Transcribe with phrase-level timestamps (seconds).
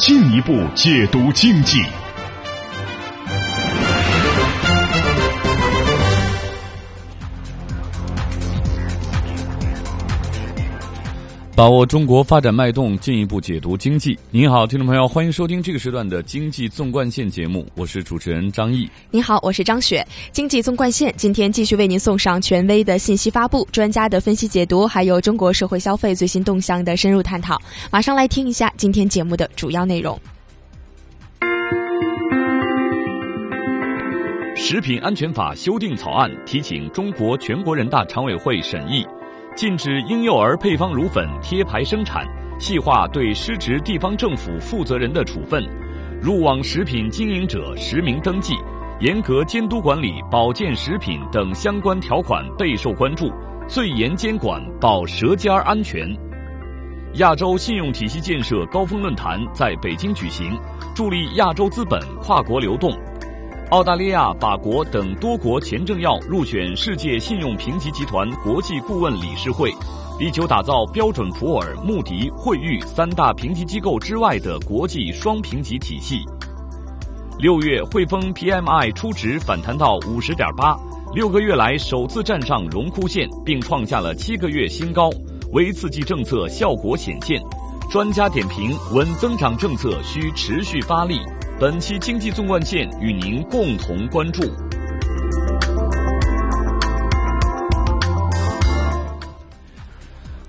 [0.00, 1.78] 进一步解读经济。
[11.60, 14.18] 把握中国发展脉动，进一步解读经济。
[14.30, 18.88] 您好，听众朋友，欢迎收听这个时段的《经济纵贯线》节目，我是主持人张毅。
[19.10, 20.02] 您好，我是张雪。
[20.32, 27.60] 《经济纵贯线》今天继续为您送上权威的信息发布、专家的分析解读，还有中国社会消费最新动向的深入探讨。
[27.90, 30.18] 马上来听一下今天节目的主要内容。
[34.56, 39.04] 食品安全法修订草案提请中国全国人大常委会审议。
[39.60, 42.26] 禁止婴幼儿配方乳粉贴牌生产，
[42.58, 45.62] 细化对失职地方政府负责人的处分，
[46.18, 48.54] 入网食品经营者实名登记，
[49.00, 53.30] 严格监督管理保健食品等相关条款备受关注，
[53.68, 56.08] 最严监管保舌尖安全。
[57.16, 60.58] 亚洲信用体系建设高峰论坛在北京举行，
[60.94, 62.98] 助力亚洲资本跨国流动。
[63.70, 69.72] 澳大利亚、法国等多国前政要入选世界信用评级集团国际顾问理事会，
[70.18, 76.24] 力求打造标准普尔、穆迪、惠誉三大评级机构之外的国际双评级体系。
[77.38, 80.76] 六月汇丰 PMI 初值反弹到五十点八，
[81.14, 85.10] 六个月来首次站上荣枯线，并创下了七个月新高，
[85.52, 87.40] 微刺激政策效果显现。
[87.88, 91.20] 专家点评：稳增长政策需持续发力。
[91.60, 94.40] 本期经济纵贯线与您共同关注。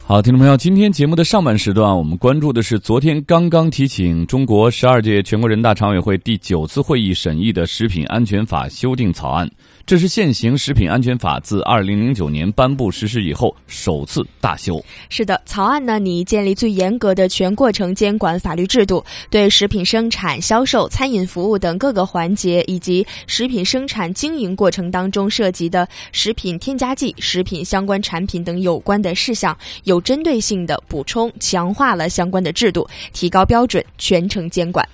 [0.06, 9.50] 好，听众朋友，今天节目的上半时段，我们关注的是昨天刚刚提请中国十二届全国人大常委会第九次会议审议的《食品安全法》修订草案。
[9.86, 14.84] 这是现行食品安全法自二零零九年颁布实施以后首次大修。
[15.10, 34.88] 是的，草案呢拟建立最严格的全过程监管法律制度，对食品生产、销售、餐饮服务等各个环节以及食品生产经营过程当中涉及的食品添加剂、食品相关产品等有关的事项，有针对性的补充强化了相关的制度，提高标准，全程监管。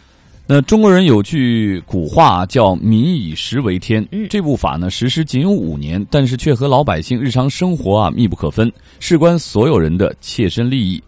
[0.49, 8.71] 那中国人有句古话叫“民以食为天”，这部法呢实施仅有五年，但是却和老百姓日常生活啊密不可分，
[9.01, 11.03] 事关所有人的切身利益。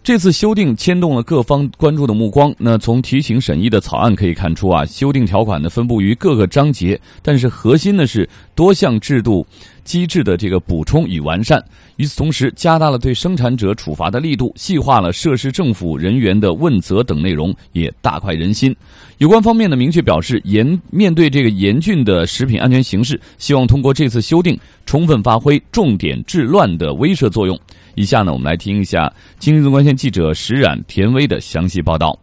[0.00, 2.54] 这次修订牵动了各方关注的目光。
[2.56, 9.44] 那从提请审议的草案可以看出啊，修订条款呢分布于各个章节，但是核心呢是多项制度
[9.88, 11.64] 机制的这个补充与完善。
[11.96, 18.76] 与此同时，加大了对生产者处罚的力度，细化了涉事政府人员的问责等内容，也大快人心。
[19.16, 27.58] 有关方面呢，明确表示严面对这个严峻的食品安全形势，希望通过这次修订，充分发挥重点治乱的威慑作用。
[27.94, 32.16] 以下呢，我们来听一下今日纵贯线记者石冉、田威的详细报道。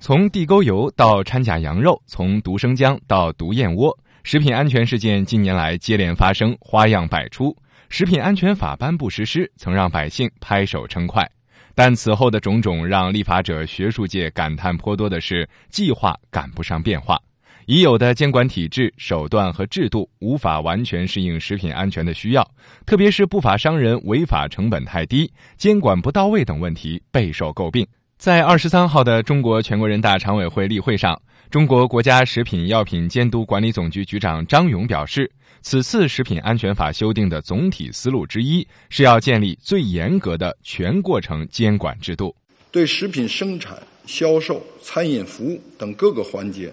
[0.00, 7.56] 从地沟油到掺假羊肉，从毒生姜到毒燕窝，食品安全事件近年来接连发生，花样百出。
[7.88, 11.26] 食品安全法颁布实施，曾让百姓拍手称快，
[11.74, 17.18] 但此后的种种让立法者、学术界感叹颇多的是，计划赶不上变化，
[17.64, 22.46] 已有的监管体制、手段和制度无法完全适应食品安全的需要，
[22.84, 27.86] 特别是不法商人违法成本太低、监管不到位等问题备受诟病。
[28.18, 31.18] 在二十三号的中国全国人大常委会例会上，
[31.50, 35.30] 中国国家食品药品监督管理总局局长张勇表示。
[35.60, 42.34] 此次食品安全法修订的总体思路之一，是要建立最严格的全过程监管制度，
[42.70, 46.72] 对食品生产、销售、餐饮服务等各个环节，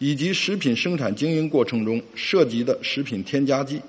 [0.00, 3.80] 以及食品生产经营过程中涉及的食品添加剂、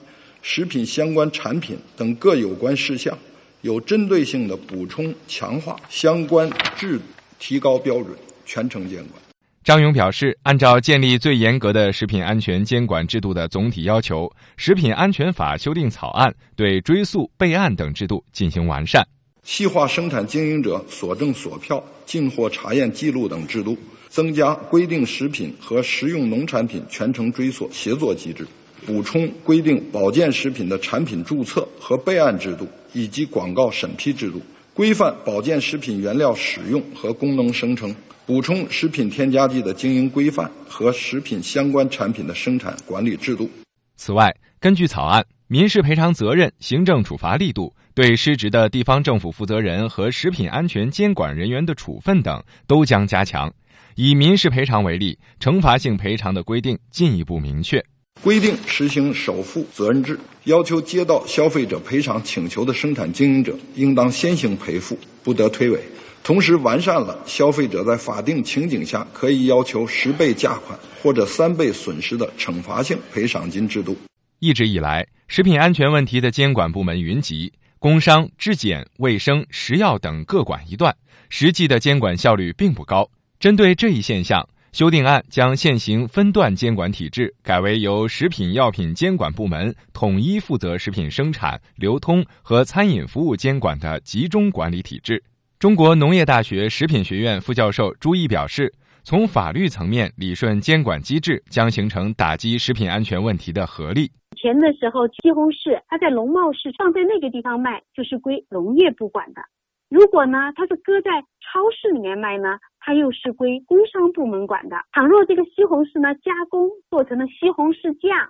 [0.44, 3.18] 食品相关产品等各有关事项，
[3.62, 6.48] 有针对性的补充强化相关
[6.78, 7.00] 制，
[7.40, 8.16] 提高标准，
[8.46, 9.25] 全程监管。
[9.66, 19.04] 张勇表示，按照建立最严格的食品安全监管制度的总体要求，食品安全法修订草案对追诉、备案等制度进行完善，
[19.42, 23.76] 细化生产经营者所证所票、进货查验记录等制度，
[24.08, 28.46] 增加规定食品和食用农产品全程追溯协作机制，
[28.86, 34.40] 补充规定保健食品的产品注册和备案制度以及广告审批制度。
[34.76, 37.96] 规范保健食品原料使用和功能生成，
[38.26, 43.50] 补充食品添加剂的经营规范和食品相关产品的生产管理制度。
[43.96, 53.50] 此外，根据草案，民事赔偿责任、行政处罚力度、对失职的地方政府负责人和食品安全监管人员的处分等都将加强。
[53.96, 57.82] 以民事赔偿为例，惩罚性赔偿的规定进一步明确。
[58.22, 65.78] 规定实行首负责任制，要求接到消费者赔偿请求的生产经营者应当先行赔付，不得推诿。
[66.24, 73.96] 同时，完善了消费者在法定情景下可以要求十倍价款或者三倍损失的惩罚性赔偿金制度。
[74.40, 80.96] 一直以来，食品安全问题的监管部门云集，工商、质检、卫生、食药等各管一段，
[81.30, 83.08] 实际的监管效率并不高。
[83.40, 95.24] 针对这一现象，修订案将现行分段监管体制改为由食品药品监管部门统一负责食品生产、流通和餐饮服务监管的集中管理体制。
[95.60, 98.70] 中国农业大学食品学院副教授朱毅表示，
[99.06, 104.12] 从法律层面理顺监管机制，将形成打击食品安全问题的合力。
[104.36, 109.40] 以前的时候，西红柿它在农贸市放在那个地方卖，就是归农业部管的；
[109.88, 112.60] 如果呢，它是搁在超市里面卖呢？
[112.86, 114.78] 它又是归工商部门管的。
[114.92, 118.30] 倘若这个西红柿呢加工做成了西红柿酱，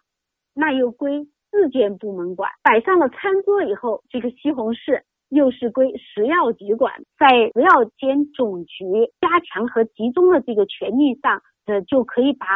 [0.53, 2.49] 那又归质检部门管。
[2.63, 6.93] 摆上了餐桌以后，这个西红柿又是归食药局管。
[7.19, 8.85] 在食药监总局
[9.19, 12.47] 加强和集中的这个权利上，呃，就可以把。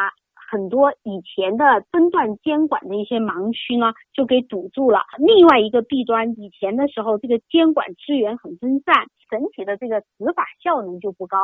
[0.50, 4.98] 很多以前的分段监管的一些盲区呢，就给堵住了。
[5.18, 11.38] 另外一个弊端，以前的时候这个监管资源很分散，整体的这个执法效能就不高。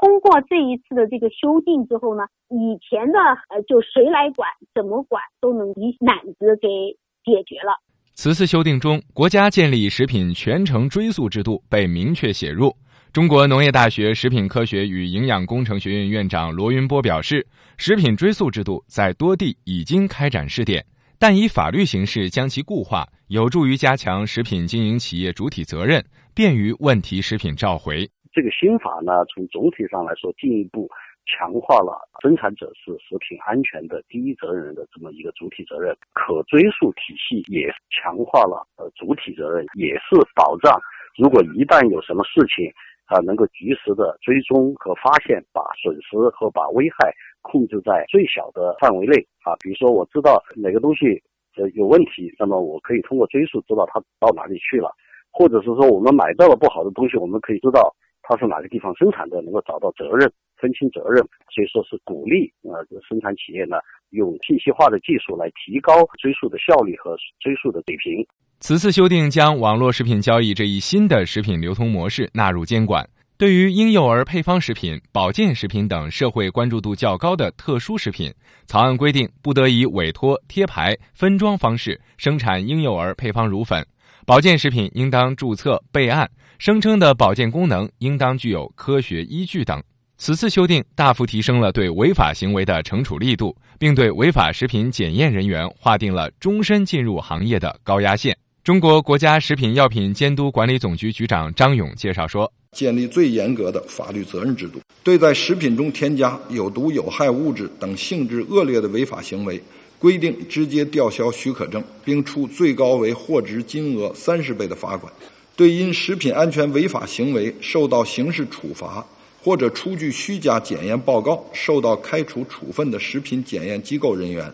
[0.00, 3.18] 通过这一次的这个修订之后呢，以前的
[3.50, 7.76] 呃就谁来管、怎么管都能一揽子给解决了。
[8.14, 12.74] 此次修订中，国家建立食品全程追溯制度被明确写入。
[13.12, 17.46] 中国农业大学食品科学与营养工程学院院长罗云波表示，
[17.78, 20.82] 食品追溯制度在多地已经开展试点，
[21.18, 26.02] 但以法律形式将其固化，有助于加强食品经营企业主体责任，
[26.34, 28.08] 便于问题食品召回。
[28.32, 30.88] 这个新法呢，从总体上来说，进一步
[31.26, 40.80] 强化了生产者是食品安全的第一责任人的这么一个主体责任，可追溯体系也强化了呃主体责任，也是保障
[41.18, 42.72] 如果一旦有什么事情。
[43.06, 49.54] 啊，能够及时的追踪和发现，把损失和把危害控制在最小的范围内啊。
[49.62, 51.22] 比如说，我知道哪个东西
[51.56, 54.90] 呃有问题，那么我可以通过追溯知道它到哪里去了，
[55.30, 61.22] 或者是说我们买到了不好的东西，我们可以知道它是哪个地方生产的，能够找到责任，分清责任。
[61.54, 63.78] 所以说是鼓励呃生产企业呢
[64.10, 68.26] 用信息化的技术来提高追溯的效率和追溯的水平。
[68.58, 73.06] 此次修订将网络食品交易这一新的食品流通模式纳入监管。
[73.36, 78.32] 对于婴幼儿配方食品、保健食品等社会关注度较高的特殊食品，
[78.66, 83.84] 草案规定不得以委托、贴牌、分装方式生产婴幼儿配方乳粉；
[84.24, 86.28] 保健食品应当注册备案，
[86.58, 89.80] 声称的保健功能应当具有科学依据等。
[90.16, 98.34] 此次修订大幅提升了对违法行为的惩处力度，并对违法食品检验人员划定了终身进入行业的高压线。
[98.66, 109.62] 中国国家食品药品监督管理总局局长张勇介绍说：“建立最严格的法律责任制度，对在食品中添加有毒有害物质等性质恶劣的违法行为，
[110.00, 115.08] 规定直接吊销许可证，并处最高为货值金额三十倍的罚款；
[115.54, 119.06] 对因食品安全违法行为受到刑事处罚
[119.40, 124.52] 或者出具虚假检验报告受到开除处分的食品检验机构人员，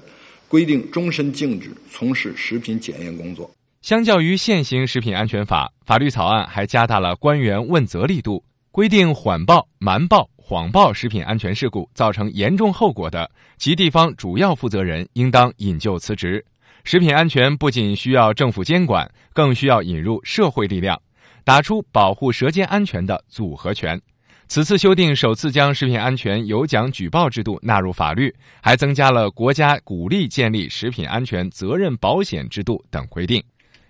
[0.49, 3.51] 规定终身禁止从事食品检验工作。”
[3.83, 16.45] 相较于现行食品安全法，法律草案还加大了官员问责力度，规定缓报、瞒报、谎报食品安全事故造成严重后果的，其地方主要负责人应当引咎辞职。
[16.85, 20.97] 食品安全不仅需要政府监管，更需要引入社会力量，
[21.43, 24.01] 打出保护舌尖安全的组合拳。
[24.47, 33.43] 此次修订首次将食品安全有奖举报制度纳入法律，还增加了国家鼓励建立食品安全责任保险制度等规定。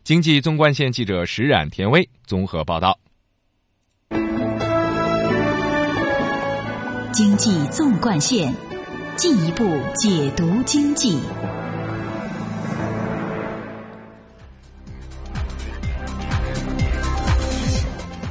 [0.04, 2.98] 经济纵贯线记者石冉、田威综合报道。
[7.12, 8.52] 经济纵贯线，
[9.16, 11.20] 进一步解读经济。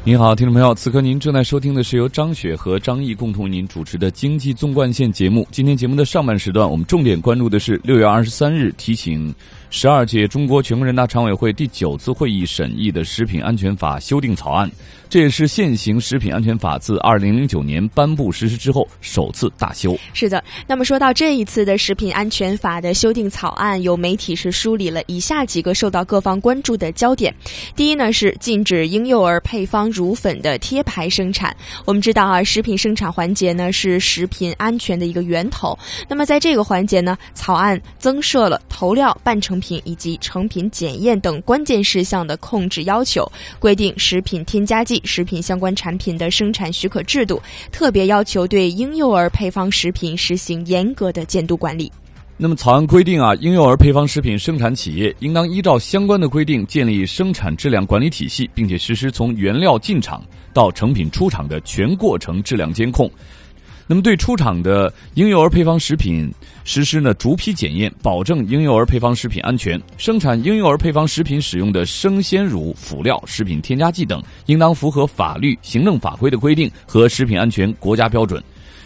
[0.03, 5.47] 您好，听众朋友，此刻您正在收听的是由张雪和张毅共同为您主持的《经济纵贯线》节目。
[5.51, 9.31] 今天节目的上半时段，我们重点关注的是六月二十三日提醒。
[9.69, 14.69] 十二届中国全国人大常委会第九次会议审议的《食品安全法》修订草案，
[15.11, 19.93] 这也是现行食品安全法自二零零九年颁布实施之后首次大修。
[20.13, 27.35] 是的，那么说到这一次的食品安全法的修订草案，有媒体是梳理了以下几个受到各方关注的焦点。
[27.75, 31.53] 第一呢是禁止婴幼儿配方乳粉的贴牌生产。
[31.83, 35.77] 我们知道啊，食品生产环节呢是食品安全的一个源头。
[36.07, 45.00] 那么在这个环节呢，草案增设了投料、半成品以及成品检验等关键事项的控制要求，规定食品添加剂。
[45.03, 47.41] 食品相关产品的生产许可制度，
[47.71, 51.91] 特别要求对婴幼儿配方食品实行严格的监督管理。
[52.37, 63.07] 那么，草案规定啊，婴幼儿配方食品生产企业应当依照相关的规定建立生产质量管理体系，并且实施从原料进场到成品出厂的全过程质量监控。
[63.91, 66.33] 那么，对出厂的婴幼儿配方食品
[66.63, 69.77] 实施呢逐批检验，保证婴幼儿配方食品安全。
[69.97, 78.41] 生产婴幼儿配方食品使用的生鲜乳、辅料、食品添加剂等，应当符合法律、行政法规的规定和食品安全国家标准。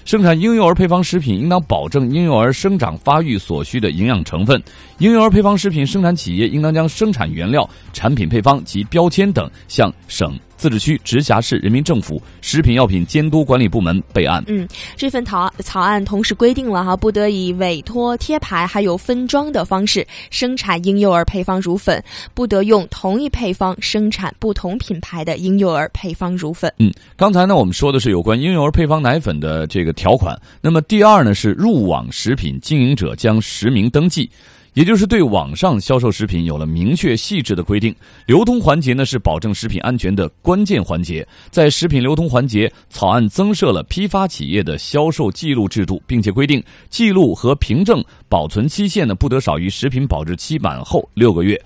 [0.05, 4.59] 生产婴幼儿配方食品应当保证婴幼儿生长发育所需的营养成分。
[4.97, 10.35] 婴幼儿配方食品生产企业应当将生产原料、产品配方及标签等向省。
[10.65, 14.43] 自治区、直辖市人民政府食品药品监督管理部门备案。
[14.47, 22.03] 嗯，这份草草案同时规定了哈，不得以委托、贴牌还有分装的方式生产婴幼儿配方乳粉，
[22.33, 26.73] 不得用同一配方生产不同品牌的婴幼儿配方乳粉。
[26.79, 30.35] 嗯，刚才呢，我们说的是有关婴幼儿配方奶粉的这个条款。
[30.61, 34.27] 那么第二呢，是入网食品经营者将实名登记。
[34.75, 41.25] 也就是对网上销售食品有了明确细致的规定，流通环节呢是保证食品安全的关键环节。
[41.49, 51.57] 在食品流通环节，草案增设了批发企业的销售记录制度，并且规定记录和凭证保存期限呢不得少于食品保质期满后六个月，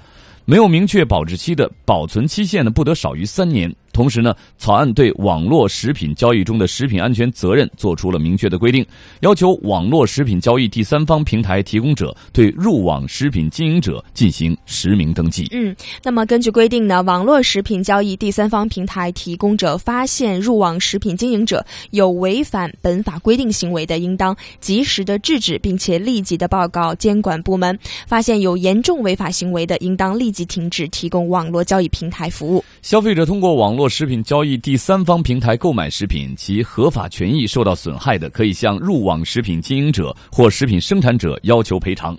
[0.45, 3.75] 没有明确保质期的保存期限呢不得少于三年。
[3.91, 8.85] 同时呢，草案对网络食品交易中的食品安全责任作出了明确的规定，
[9.21, 15.47] 要求网络食品交易第三方平台提供者对入网食品经营者进行实名登记。
[15.51, 27.75] 嗯，那么根据规定呢，网络食品交易第三方平台提供者发现入网食品经营者有违反本法规定行为的，应当及时的制止，并且立即的报告监管部门；
[28.07, 32.63] 发现有严重违法行为的，应当立即停止提供网络交易平台服务。
[32.81, 33.78] 消费者通过网络。
[33.87, 42.17] 食品交易第三方平台购买食品，其合法权益受到损害的，可以向入网食品经营者或食品生产者要求赔偿。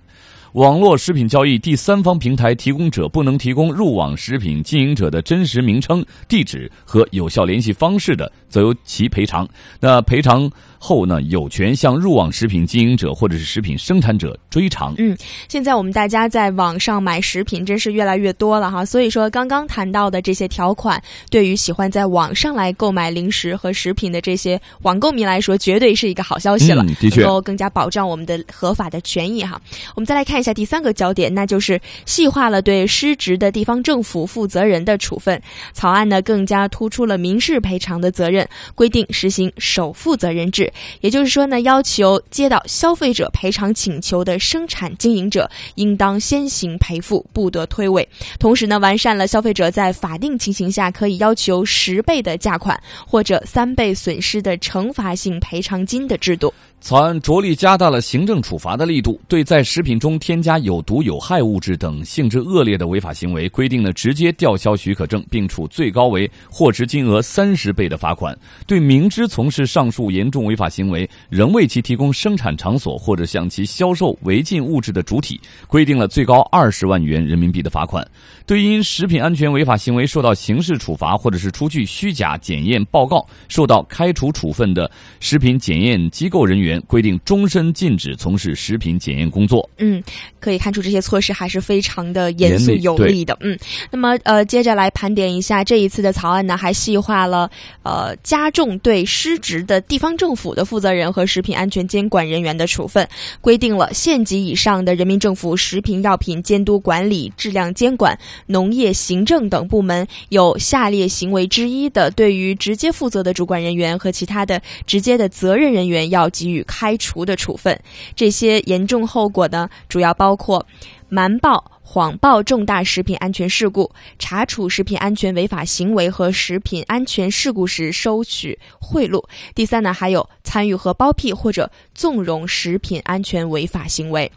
[0.55, 9.49] 网络食品交易第三方平台提供者不能提供入网食品经营者的真实名称、地址和有效联系方式的，则由其赔偿。
[9.79, 10.51] 那赔偿。
[10.83, 14.95] 后呢，有权向入网食品经营者或者是食品生产者追偿。
[14.97, 15.15] 嗯，
[15.47, 29.61] 现在我们大家在网上买食品真是越来越多了哈，所以说刚刚谈到的这些条款，对于喜欢在网上来购买零食和食品的这些网购迷来说，绝对是一个好消息了，的确，能够更加保障我们的合法的权益哈。
[29.95, 35.41] 我们再来看一下第三个焦点，那就是细化了对失职的地方政府负责人的处分。
[35.73, 40.73] 草案呢，更加突出了民事赔偿的责任，规定实行首负责任制。
[41.01, 48.07] 也就是说呢，要求接到消费者赔偿请求的生产经营者，应当先行赔付，不得推诿。
[48.39, 56.53] 同时呢，完善了消费者在法定情形下可以要求十倍的价款或者三倍损失的惩罚性赔偿金的制度。
[56.81, 68.35] 草案着力加大了行政处罚的力度，对在食品中添加有毒有害物质等性质恶劣的违法行为，规定了直接吊销许可证，并处最高为货值金额三十倍的罚款；
[68.67, 78.03] 对明知从事上述严重违法行为，仍为其提供生产场所或者向其销售违禁物质的主体，规定了最高二十万元人民币的罚款；
[78.47, 86.70] 对因食品安全违法行为受到刑事处罚或者是出具虚假检验报告受到开除处分的食品检验机构人员。
[86.87, 89.69] 规定终身禁止从事食品检验工作。
[89.79, 90.03] 嗯，
[90.39, 93.37] 可以看出这些措施还是非常的严肃有力的。
[93.41, 93.59] 嗯，
[93.91, 97.51] 那么呃，接着来盘点一下这一次的草案呢，还细化了
[97.83, 103.09] 呃加重对失职的地方政府的负责人和食品安全监管人员的处分，
[103.41, 116.60] 规定了县级以上的人民政府食品药品监督管理、质量监管、农业行政等部门有下列行为之一的，对于直接负责的主管人员和其他的直接的责任人员要给予。
[116.65, 117.79] 开除的处分，
[118.15, 120.67] 这些严重后果呢，主要包括
[121.09, 129.23] 瞒报、谎报重大食品安全事故、查处食品安全违法行为和食品安全事故时收取贿赂。
[129.55, 134.31] 第三呢，还有参与和包庇或者纵容食品安全违法行为。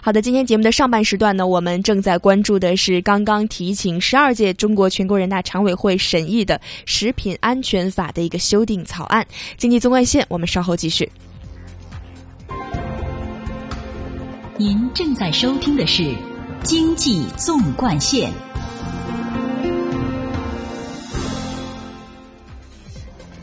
[0.00, 9.26] 好的，今天节目的上半时段呢，我们正在关注的是刚刚提请十二届中国全国人大常委会审议的《食品安全法》的一个修订草案。
[9.56, 11.10] 经济纵贯线，我们稍后继续。
[14.62, 16.04] 您正在收听的是
[16.62, 18.30] 《经济纵贯线》。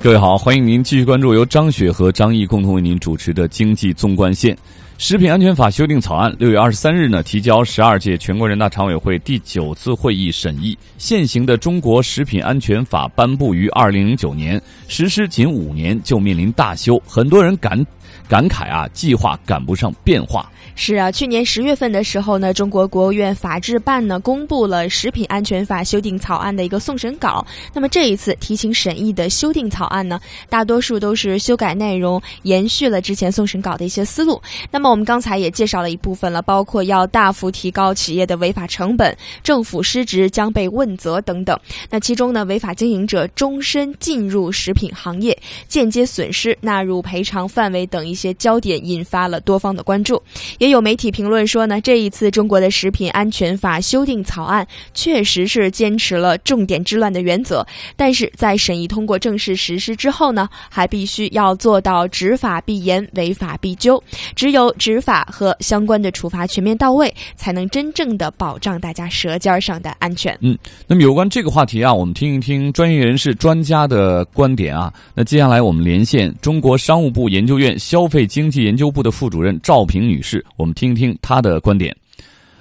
[0.01, 4.55] 各位好，欢迎您继续关注由张雪和张毅共同为您主持的《经济纵贯线》。
[4.97, 10.77] 食品安全法修订草案六月二十三日呢提交十二届全国人大常委会第九次会议审议。
[10.97, 17.85] 现行的中国食品安全法颁布于二零零九年，实施仅五年就面临大修，很多人感
[18.29, 20.49] 感慨啊，计划赶不上变化。
[20.81, 27.45] 是啊，去年十月份的时候呢，中国国务院法制办呢公布了《食品安全法》修订草案的一个送审稿。
[27.73, 34.41] 那么这一次提请审议的修订草案呢，大多数都是修改内容延续了之前送审稿的一些思路。
[34.71, 41.59] 那么我们刚才也介绍了一部分了，包括要大幅提高企业的违法成本，政府失职将被问责等等。
[41.89, 50.23] 那其中呢，违法经营者终身进入食品行业，间接损失纳入赔偿范围等一些焦点，引发了多方的关注。
[50.57, 64.01] 也有媒体评论说呢，这一次中国的食品安全法修订草案确实是坚持了重点治乱的原则，但是在审议通过正式实施之后呢，还必须要做到执法必严、违法必究。
[64.35, 70.37] 只有执法和相关的处罚全面到位，才能真正的保障大家舌尖上的安全。
[70.41, 70.57] 嗯，
[70.87, 74.93] 那么有关这个话题啊，我们听一听专业人士、专家的观点啊。
[75.13, 80.45] 那接下来我们连线中国商务部研究院消费经济研究部的副主任赵平女士。
[80.59, 81.95] 我们听一听他的观点，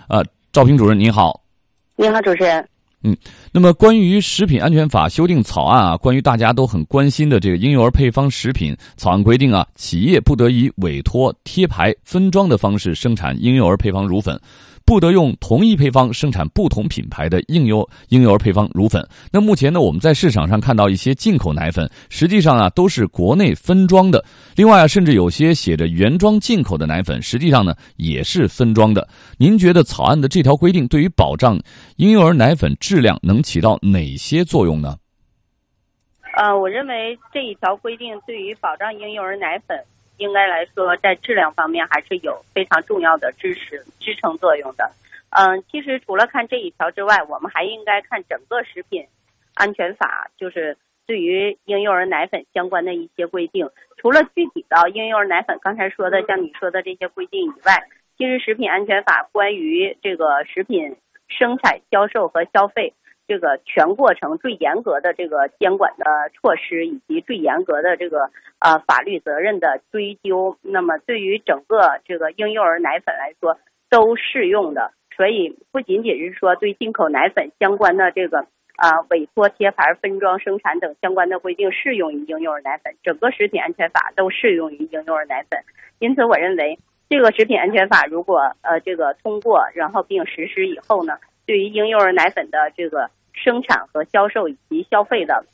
[0.09, 1.43] 呃，赵平主任您好，
[1.97, 2.65] 您好，主持人。
[3.03, 3.17] 嗯，
[3.51, 14.41] 那么关于食品安全法修订草案啊，关于大家都很关心的这个婴幼儿配方食品草案规定啊，企业不得以委托、贴牌、分装的方式生产婴幼儿配方乳粉。
[14.89, 19.07] 不得用同一配方生产不同品牌的婴幼婴幼儿配方乳粉。
[19.31, 24.25] 那目前呢，我们在市场上看到一些进口奶粉，实际上啊都是国内分装的。
[24.57, 29.07] 另外啊，甚至有些写着原装进口的奶粉，实际上呢也是分装的。
[29.37, 31.61] 您觉得草案的这条规定对于保障
[31.97, 34.97] 婴幼儿奶粉质量能起到哪些作用呢？
[36.39, 39.77] 呃，我认为这一条规定对于保障婴幼儿奶粉。
[40.19, 44.91] 应该来说，在质量方面还是有非常重要的支持支撑作用的。
[45.31, 49.07] 嗯，其实除了看这一条之外，我们还应该看整个食品
[49.55, 50.77] 安全法，就是
[51.07, 53.71] 对于婴幼儿奶粉相关的一些规定。
[53.97, 60.97] 除了具体的婴幼儿奶粉刚才说的像你说的这些规定以外，其实食品安全法关于这个食品
[61.29, 62.95] 生产、销售和消费。
[63.29, 73.59] 这个全过程最严格的这个监管的措施，以及最严格的这个呃法律责任的追究，那么对于整个这个婴幼儿奶粉来说
[73.91, 74.93] 都适用的。
[75.15, 85.61] 所以不仅仅是说对进口奶粉相关的这个啊委托、贴牌、分装、生产等相关的规定适用于婴幼儿奶粉，整个食品安全法都适用于婴幼儿奶粉。
[85.99, 86.79] 因此，我认为
[87.11, 93.11] 这个食品安全法如果呃这个通过，然后并实施以后呢，对于婴幼儿奶粉的这个。
[93.43, 95.47] 生产和销售以及消费的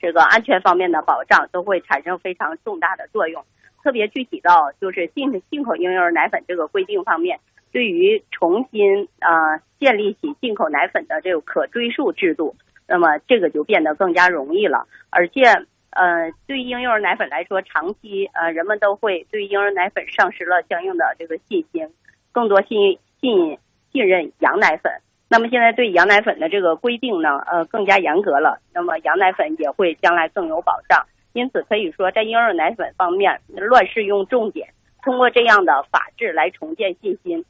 [0.00, 3.44] 这个安全方面的保障都会产生非常重大的作用。
[3.82, 7.38] 特别具体到就是进进口婴幼儿奶粉这个规定方面，
[7.72, 12.56] 对于重新啊建立起进口奶粉的这个可追溯制度，
[12.88, 14.86] 那么这个就变得更加容易了。
[15.10, 15.42] 而且
[15.90, 21.88] 呃，对于婴幼儿奶粉来说，长期呃人们都会对婴儿奶粉丧失了相应的这个信心，
[22.32, 23.58] 更多信信
[23.92, 24.92] 信任羊奶粉。
[25.28, 28.58] 那么现在对羊奶粉的这个规定呢，呃，更加严格了。
[28.72, 31.04] 那么羊奶粉也会将来更有保障。
[31.34, 34.68] 因此可以说，在婴儿奶粉方面，乱世用重点，
[35.02, 37.44] 通过这样的法制来重建信心。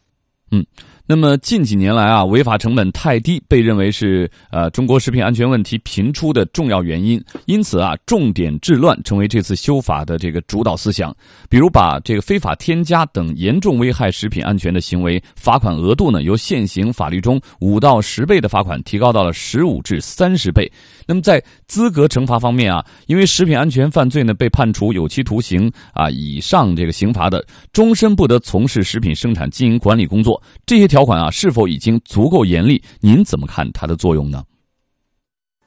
[0.51, 0.67] 嗯。
[1.11, 7.19] 那么近几年来啊，违法成本太低，被认为是呃中国食品安全问题频出的重要原因。
[7.47, 11.17] 因此啊，重点治乱成为这次修法的这个主导思想。
[11.49, 20.71] 比如把这个非法添加等严重危害食品安全的行为，罚款额度呢由现行法律中五到十倍的罚款提高到了十五至三十倍。
[21.07, 27.43] 那么在资格惩罚方面啊，因为食品安全犯罪呢被判处有期徒刑啊以上这个刑罚的，
[27.73, 30.39] 终身不得从事食品生产经营管理工作。
[30.67, 30.98] 这些条。
[30.99, 32.83] 条款啊，是否已经足够严厉？
[33.01, 34.43] 您怎么看它的作用呢？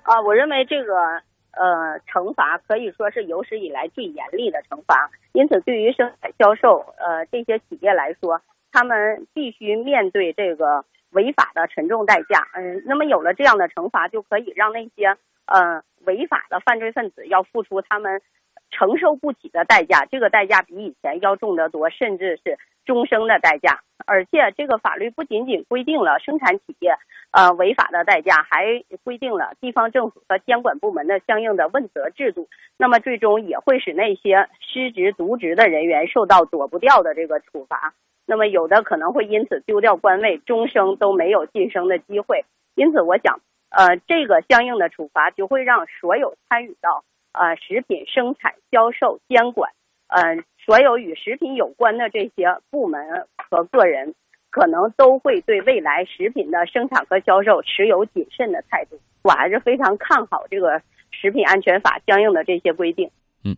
[0.04, 0.94] 啊，我认为这个
[1.56, 5.10] 呃惩罚可以说是有史以来最严厉的惩罚。
[5.32, 8.42] 因此，对于生产销售呃这些企业来说，
[8.74, 12.46] 他们必须面对这个违法的沉重代价。
[12.54, 15.16] 嗯，那么有了这样的惩罚，就可以让那些
[15.46, 18.22] 呃违法的犯罪分子要付出他们
[18.72, 20.06] 承受不起的代价。
[20.06, 23.82] 这个代价比以前要重得多，甚至是终生的代价。
[24.08, 26.96] 而且这个法律不仅仅规定了生产企业
[27.30, 32.48] 呃违法的代价，还规定了地方政府和监管部门的相应的问责制度。
[32.78, 37.94] 那么最终也会使那些失职渎职的人员受到躲不掉的这个处罚。
[38.26, 42.46] 那么有的可能会因此丢掉官位，终生都没有晋升的机会。
[42.76, 47.04] 因此，我想，呃，这个相应的处罚就会让所有参与到
[47.34, 49.72] 呃食品生产、销售、监管，
[50.08, 50.22] 呃，
[50.66, 53.02] 所有与食品有关的这些部门
[53.50, 54.14] 和个人，
[54.50, 59.00] 可能都会对未来食品的生产和销售持有谨慎的态度。
[59.24, 63.10] 我还是非常看好这个食品安全法相应的这些规定。
[63.44, 63.56] 嗯。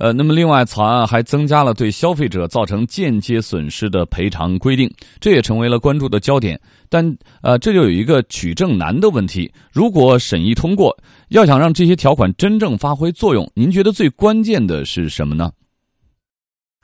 [0.00, 6.56] 呃，那么另外，草案还增加了对消费者造成间接损失的赔偿规定，这也成为了关注的焦点。
[6.88, 7.04] 但
[7.42, 10.96] 呃，这就有一个取证难的问题：如果审议通过，
[11.30, 15.52] 要想让这些条款真正发挥作用，您觉得最关键的是什么呢？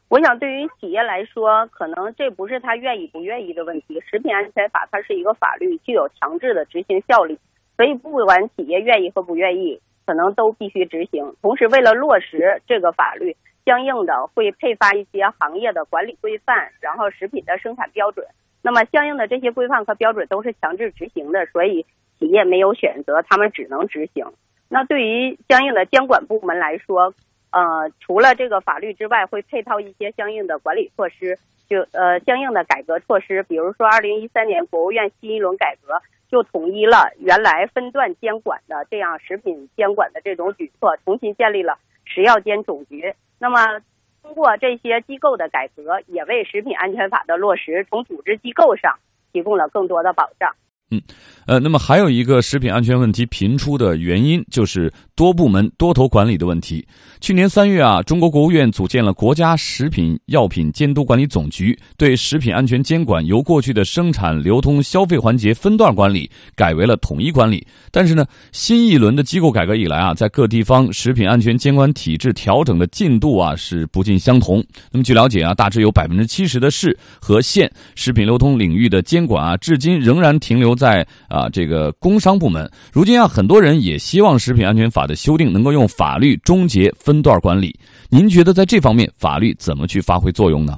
[0.08, 4.00] 我想，对于企业来说，可能这不是他愿意不愿意的问题。
[4.08, 7.38] 食品安全法它是一个法律，具有强制的执行效力，
[7.76, 9.80] 所以不管企业愿意和不愿意。
[10.06, 11.34] 可能都必须执行。
[11.40, 18.26] 同时，为了落实这个法律，相应的会配发一些行业的管理规范，然后食品的生产标准。
[18.60, 21.86] 那么，相应的这些规范和标准都是强制执行的，所以
[22.24, 24.24] 企业没有选择，他们只能执行。
[24.70, 27.12] 那对于相应的监管部门来说，
[27.50, 36.00] 呃，除了这个法律之外，会配套一些相应的管理措施，就呃相应的改革措施，比如说，二零一三年国务院新一轮改革。
[36.30, 43.14] 就统一了原来分段监管的这样食品监管的这种举措，重新建立了食药监总局。
[43.38, 43.80] 那么，
[44.20, 48.98] 通过这些机构的改革，也为食品安全法的落实从组织机构上
[49.32, 50.56] 提供了更多的保障。
[50.90, 51.00] 嗯，
[51.46, 56.86] 呃，那么还有一个食品安全问题频出的原因，就是多部门多头管理的问题。
[57.20, 67.66] 去年三月啊，中国国务院组建了国家食品药品监督管理总局，对食品安全监管由过去的生产、流通、消费环节分段管理，改为了统一管理。
[67.90, 74.62] 但是呢，新一轮的机构改革以来啊，在各地方食品安全监管体制调整的进度啊是不尽相同。
[74.92, 82.70] 那么据了解啊，大致有百分之七十的市和县食品流通领域的监管啊，至今仍然停留在啊这个工商部门。
[82.92, 87.24] 如今啊，很多人也希望食品安全法的修订能够用法律终结分。
[87.24, 87.74] 段管理，
[88.10, 90.76] 您觉得在这方面法律怎么去发挥作用呢？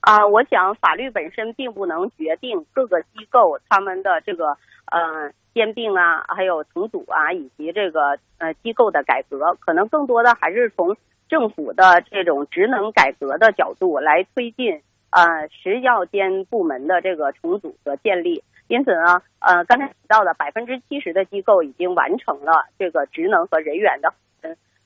[0.00, 4.48] 啊，我想法律本身并不能决定各个机构他们的这个
[4.92, 10.94] 呃兼并啊，还有重组啊，以及这个呃机构的改革，可能更多的还是从
[11.26, 14.78] 政府的这种职能改革的角度来推进
[15.10, 18.42] 呃食药监部门的这个重组和建立。
[18.68, 24.12] 因此呢，呃，刚才提到的百分之七十的机构已经完成了这个职能和人员的。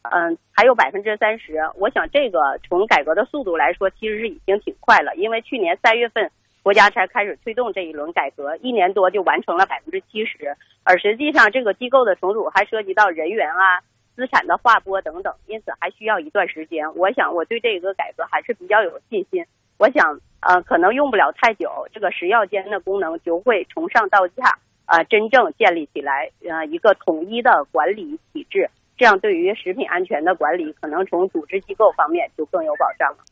[0.04, 5.14] 嗯，还有百分之三十，我想这个从改革的速度来说，其实是已经挺快了。
[5.14, 6.28] 因为去年三月份，
[6.60, 10.56] 国家才开始推动这一轮改革，一年多就完成了百分之七十。
[10.82, 13.78] 而实际上，这个机构的重组还涉及到人员啊、
[14.16, 16.96] 资产的划拨等等，因此还需要一段时间。
[16.96, 19.44] 我想，我对这个改革还是比较有信心。
[19.82, 28.70] 我想，呃，可能用不了太久，这个食药监的功能就会从上到下，呃，真正建立起来，呃，一个统一的管理体制。
[28.96, 33.24] 这样，对于食品安全的管理，可能从组织机构方面就更有保障了。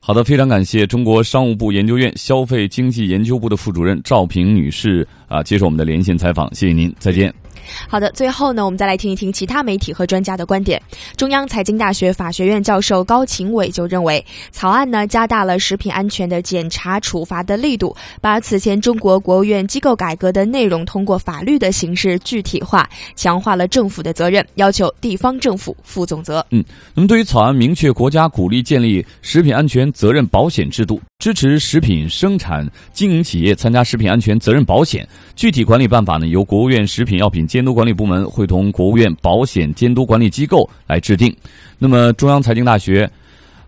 [0.00, 7.32] 好的，非常感谢中国商务部研究院消费经济研究部的副主任赵平女士啊，接受我们的连线采访，谢谢您，再见。
[7.88, 10.82] 好的，最后呢，我们再来听一听其他媒体和专家的观点。
[11.16, 26.44] 中央财经大学法学院教授高勤伟就认为，草案呢加大了食品安全的检查处罚的力度，把此前中国国务院机构改革的内容通过法律的形式具体化，强化了政府的责任，要求地方政府负总责。
[26.50, 26.62] 嗯，
[26.94, 37.46] 那么对于草案明确国家鼓励建立食品安全责任保险制度，支持食品生产经营企业参加食品安全责任保险，具体管理办法呢由国务院食品药品。
[37.46, 41.34] 监督管理部门会同国务院保险监督管理机构来制定。
[41.78, 43.10] 那么，中央财经大学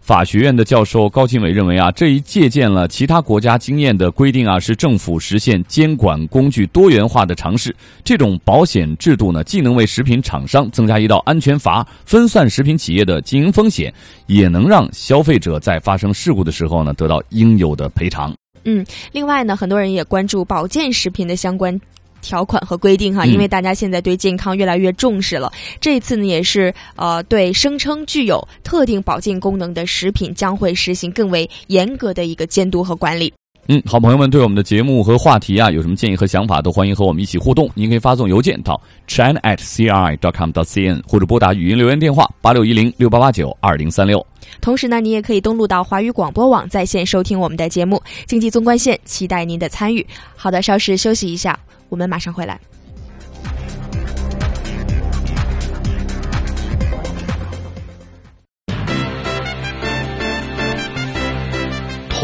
[0.00, 7.74] 法学院的教授高勤伟认为啊，这一借鉴了其他国家经验的规定啊，是政府实现监管工具多元化的尝试。
[8.04, 13.92] 这种保险制度呢，既能为食品厂商增加一道安全阀，分散食品企业的经营风险，
[14.26, 18.34] 也能让消费者在发生事故的时候呢，得到应有的赔偿。
[18.64, 21.80] 嗯，另外呢，很多人也关注保健食品的相关。
[22.22, 25.52] 条款和规定哈，因为大家现在对健康越来越重视了。
[25.78, 33.30] 这次呢，也是呃，对声称具有特定保健功能的食品将会实行更为严格的一个监督和管理。
[33.68, 37.70] 嗯，好朋友们对我们的节目和话题啊有什么建议和想法，都欢迎和我们一起互动。
[37.74, 44.24] 您可以发送邮件到 china at cri dot com dot cn，或者拨打语音留言电话八六一零六八八九二零三六。
[44.60, 47.96] 同时呢，你也可以登录到华语广播网在线收听我们的节目
[48.26, 50.06] 《经济纵贯线》，期待您的参与。
[50.36, 52.60] 好的，稍事休息一下，我们马上回来。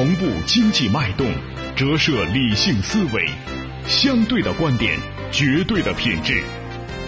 [0.00, 1.30] 同步经济脉动，
[1.76, 3.28] 折射理性思维，
[3.84, 4.98] 相对的观点，
[5.30, 6.42] 绝对的品质。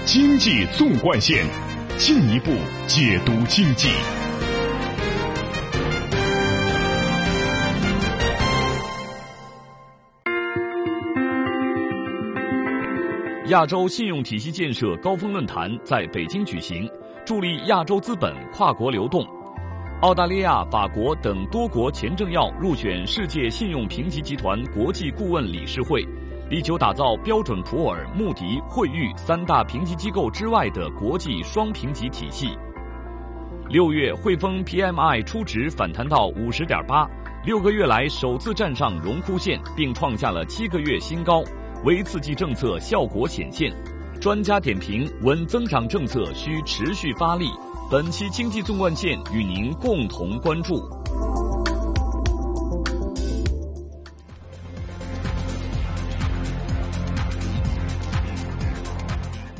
[0.04, 1.46] 经济纵贯线，
[1.96, 2.52] 进一步
[2.86, 3.88] 解读经济。
[13.46, 16.86] 亚洲信用体系建设高峰论坛在北京举行，
[17.24, 19.26] 助力亚洲资本跨国流动。
[20.02, 26.04] 澳大利亚、法国等多国前政要入选世界信用评级集团国际顾问理事会，
[26.50, 32.48] 力求打造标准普尔、穆迪、惠誉三大评级机构之外的国际双评级体系。
[33.68, 37.08] 六月，汇丰 PMI 初值反弹到五十点八，
[37.44, 41.44] 六个月来首次站上荣枯线，并创下了七个月新高，
[41.84, 43.72] 微刺激政策效果显现。
[44.20, 47.46] 专家点评：稳增长政策需持续发力。
[47.92, 50.88] 本期经济纵贯线与您共同关注。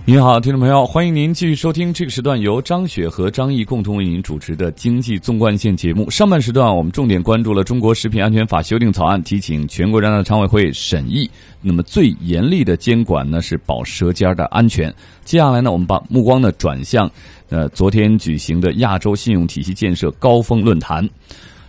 [0.05, 6.11] 您好，听众朋友，欢迎您继续收听这个时段由张雪和张毅共同为您主持的经济纵贯线节目。
[6.11, 11.31] 上半时段，我们重点关注了中国食品安全法修订草案提请全国人大常委会审议。
[11.61, 14.93] 那么最严厉的监管呢是保舌尖的安全。
[15.25, 17.09] 接下来呢，我们把目光呢转向
[17.49, 21.09] 呃昨天举行的亚洲信用体系建设高峰论坛。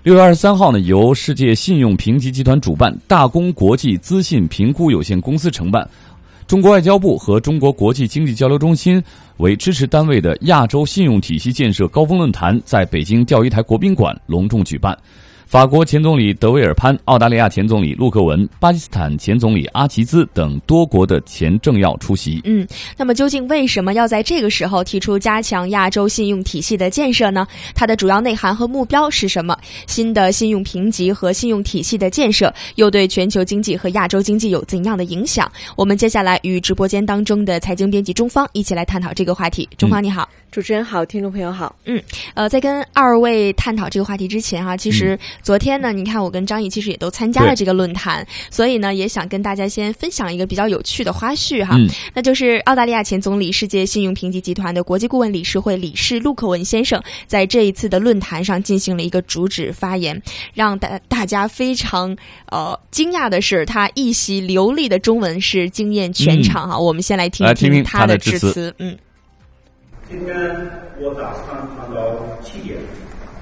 [0.02, 5.88] 六月二十三号呢，由世界信用评级集团主办，大公国际资信评估有限公司承办。
[6.48, 9.02] 中国外交部和中国国际经济交流中心
[9.38, 14.98] 为支持单位的亚洲信用体系建设高峰论坛在北京钓鱼台国宾馆隆重举办。
[15.54, 22.42] 法国前总理德维尔潘、澳大利亚前总理陆克文、巴基斯坦前总理阿齐兹等多国的前政要出席。
[22.44, 27.46] 嗯，那么究竟为什么要在这个时候提出加强亚洲信用体系的建设呢？
[27.76, 29.56] 它的主要内涵和目标是什么？
[29.86, 35.52] 新的信用评级和信用体系的建设又对全球经济和亚洲经济有怎样的影响？
[35.76, 39.70] 我们接下来与直播间当中的财经编辑中方一起来探讨这个话题。
[39.78, 41.76] 中方你好，主持人好，听众朋友好。
[41.86, 42.02] 嗯，
[42.34, 45.16] 呃，在跟二位探讨这个话题之前哈，其实。
[45.44, 51.78] 昨天呢，你看我跟张毅其实也都参加了这个论坛，所以呢，也想跟大家先分享一个比较有趣的花絮哈，
[52.14, 60.20] 那就是澳大利亚前总理、世界信用评级集团的国际顾问理事会理事陆克文先生在这一次的论坛上进行了一个主旨发言，
[60.54, 62.16] 让大大家非常
[62.50, 66.80] 呃惊讶的是，他一席流利的中文是惊艳全场哈。
[66.80, 68.98] 我们先来听一听他的致辞，嗯。
[70.10, 70.36] 今天
[71.02, 72.78] 我打算谈到七点。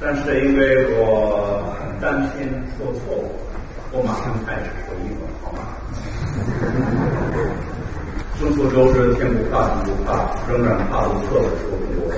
[0.03, 2.41] 但是因为我很担心
[2.75, 3.23] 说错误，
[3.91, 5.59] 我马上开始说英文，好吗？
[8.41, 11.45] 众所周知，天不怕地不怕，仍然怕的说中
[11.95, 12.15] 国话。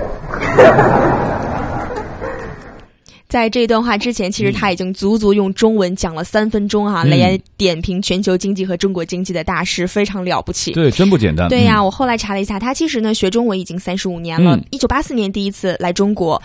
[3.27, 10.71] 在这段话之前，其实他已经足足用中文讲了三分钟哈，来点评全球经济和中国经济的大师，非常了不起。
[10.71, 11.49] 对，真不简单。
[11.49, 16.41] 对呀，我后来查了一下，他其实呢学中文已经三十五年了，一九八四年第一次来中国。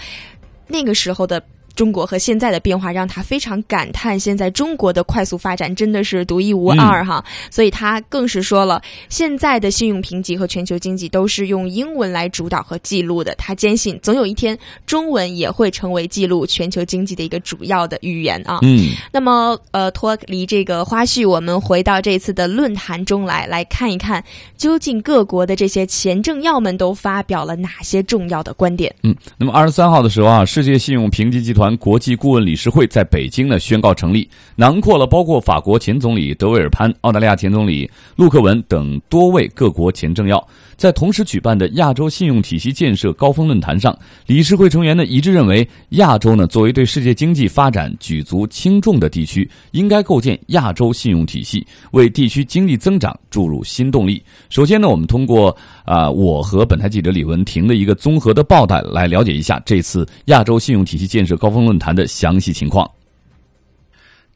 [0.68, 1.42] 那个时候的。
[1.78, 13.32] 中国和现在的变化让他非常感叹，现在中国的快速发展真的是独一无二哈，所以他更是说了，现在的信用评级和全球经济都是用英文来主导和记录的。
[13.36, 18.58] 他坚信，总有一天中文也会成为记录全球经济的一个主要的语言啊。
[18.62, 24.20] 嗯，那么呃，脱离这个花絮，我们回到这次的论坛中来，来看一看
[24.56, 28.92] 究竟各国的这些前政要们都发表了哪些重要的观点。
[29.04, 31.67] 嗯，那么二十三号的时候啊，世界信用评级集团。
[31.76, 40.46] 国际顾问理事会在北京呢宣告成立，囊括了包括法国前总理德维尔潘、澳大利亚前总理陆克文等多位各国前政要。
[40.76, 54.22] 在同时举办的亚洲信用体系建设高峰论坛上，理事会成员呢一致认为，亚洲呢作为对世界经济发展举足轻重的地区，应该构建亚洲信用体系，为地区经济增长注入新动力。
[54.50, 55.56] 首先呢，我们通过
[55.88, 62.88] 啊我和本台记者李文婷的一个综合的报道来了解一下这次亚洲信用体系建设高峰论坛的详细情况。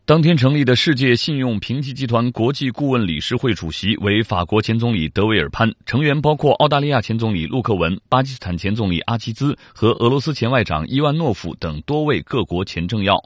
[0.07, 13.23] 当天成立的世界信用评级集团国际顾问理事会主席为法国前总理德维尔潘，成员包括澳大利亚前总理陆克文、巴基斯坦前总理阿齐兹和俄罗斯前外长伊万诺夫等多位各国前政要。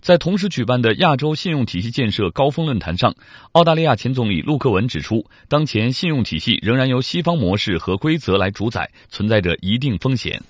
[0.00, 3.14] 在同时举办的亚洲信用体系建设高峰论坛上，
[3.52, 10.42] 澳大利亚前总理陆克文指出，当前信用体系仍然由西方模式和规则来主宰，存在着一定风险。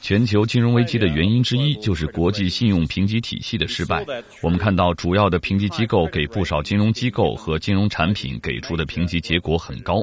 [0.00, 4.04] 全球金融危机的原因之一就是国际信用评级体系的失败。
[4.42, 10.02] 我们看到，主要的评级机构给不少金融机构和金融产品给出的评级结果很高，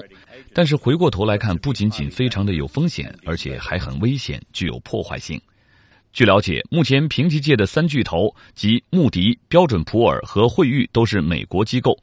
[0.54, 5.40] 但是回过头来看，不仅仅非常的有风险，而且还很危险，具有破坏性。
[6.14, 11.98] 据了解，目前评级界的三巨头即穆迪、标准普尔和惠誉都是美国机构。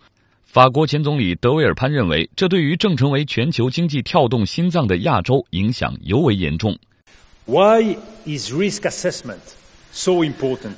[0.44, 6.74] 法国前总理德维尔潘认为，这对于正成为全球经济跳动心脏的亚洲影响尤为严重。
[7.44, 9.36] Why is risk assessment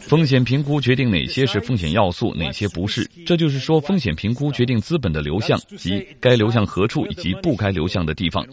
[0.00, 3.08] 风险评估决定哪些是风险要素，哪些不是。
[3.26, 8.46] 这就是说，风险评估决定资本的流向及该流向何处以及不该流向的地方。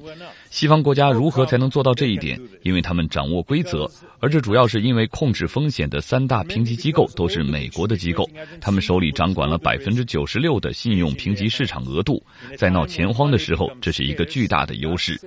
[0.49, 2.39] 西方国家如何才能做到这一点？
[2.63, 12.21] 因为他们掌握规则，而这主要是因为控制风险的三大评级机构都是美国的机构，他们手里掌管了百分之九十六的信用评级市场额度，
[12.57, 15.19] 在闹钱荒的时候，这是一个巨大的优势。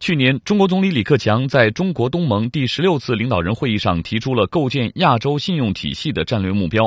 [0.00, 6.84] 去年，中国总理李克强在中国东盟第十六次领导人会议上提出了构建亚洲信用体系的战略目标，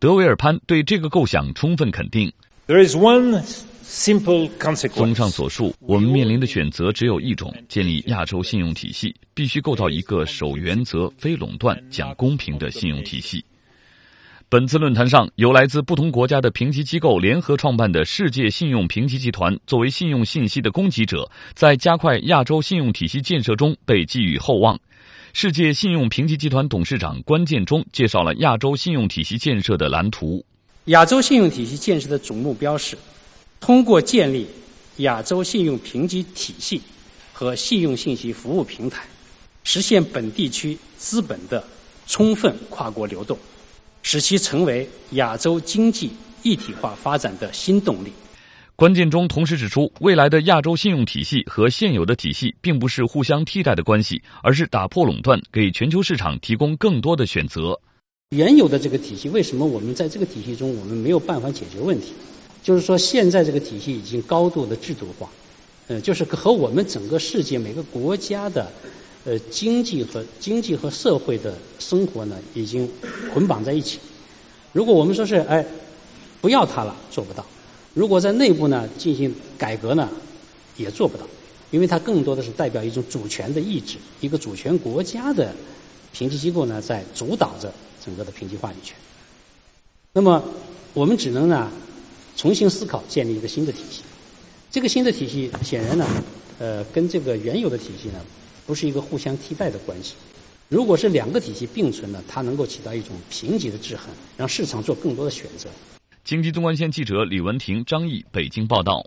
[0.00, 2.32] 德维尔潘对这个构想充分肯定。
[2.66, 3.42] There is one
[3.84, 4.94] simple consequence.
[4.94, 13.44] 综上所述，我们面临的选择只有一种：建立亚洲信用体系，必须构造一个守原则、非垄断、讲公平的信用体系。
[14.50, 24.80] 本次论坛上，由来自不同国家的评级机构联合创办的世界信用评级集团，作为信用信息的供给者，在加快亚洲信用体系建设中被寄予厚望。
[25.34, 30.42] 世界信用评级集团董事长关建中介绍了亚洲信用体系建设的蓝图。
[30.86, 32.96] 亚洲信用体系建设的总目标是，
[33.60, 34.46] 通过建立
[34.96, 36.80] 亚洲信用评级体系
[37.34, 39.04] 和信用信息服务平台，
[39.62, 41.62] 实现本地区资本的
[42.06, 43.38] 充分跨国流动。
[44.02, 46.10] 使其成为亚洲经济
[46.42, 48.12] 一体化发展的新动力。
[48.76, 57.78] 关键中同时指出，未来的亚洲信用体系和现有的体系并不是互相替代的关系，而是打破垄断，给全球市场提供更多的选择。
[58.30, 62.12] 原有的这个体系，为什么我们在这个体系中我们没有办法解决问题？
[62.62, 65.28] 就是说，现在这个体系已经高度的制度化，
[65.88, 68.70] 呃，就是和我们整个世界每个国家的。
[69.28, 72.90] 呃，经济和经济和社会的生活呢，已经
[73.30, 73.98] 捆绑在一起。
[74.72, 75.62] 如果我们说是哎，
[76.40, 77.44] 不要它了，做不到；
[77.92, 80.08] 如果在内部呢进行改革呢，
[80.78, 81.26] 也做不到，
[81.70, 85.54] 因为它更多的是代表一种主权的意志，一个主权国家的
[86.10, 87.70] 评级机构呢，在主导着
[88.02, 88.96] 整个的评级话语权。
[90.14, 90.42] 那么，
[90.94, 91.70] 我们只能呢
[92.34, 94.00] 重新思考，建立一个新的体系。
[94.70, 96.06] 这个新的体系显然呢，
[96.58, 98.24] 呃，跟这个原有的体系呢。
[98.68, 100.12] 不是一个互相替代的关系。
[100.68, 104.04] 如果是两个体系并存呢，它能够起到一种平级的制衡，
[104.36, 105.70] 让市场做更多的选择。
[106.22, 109.02] 经济纵贯线记者李文婷、张毅北京报道。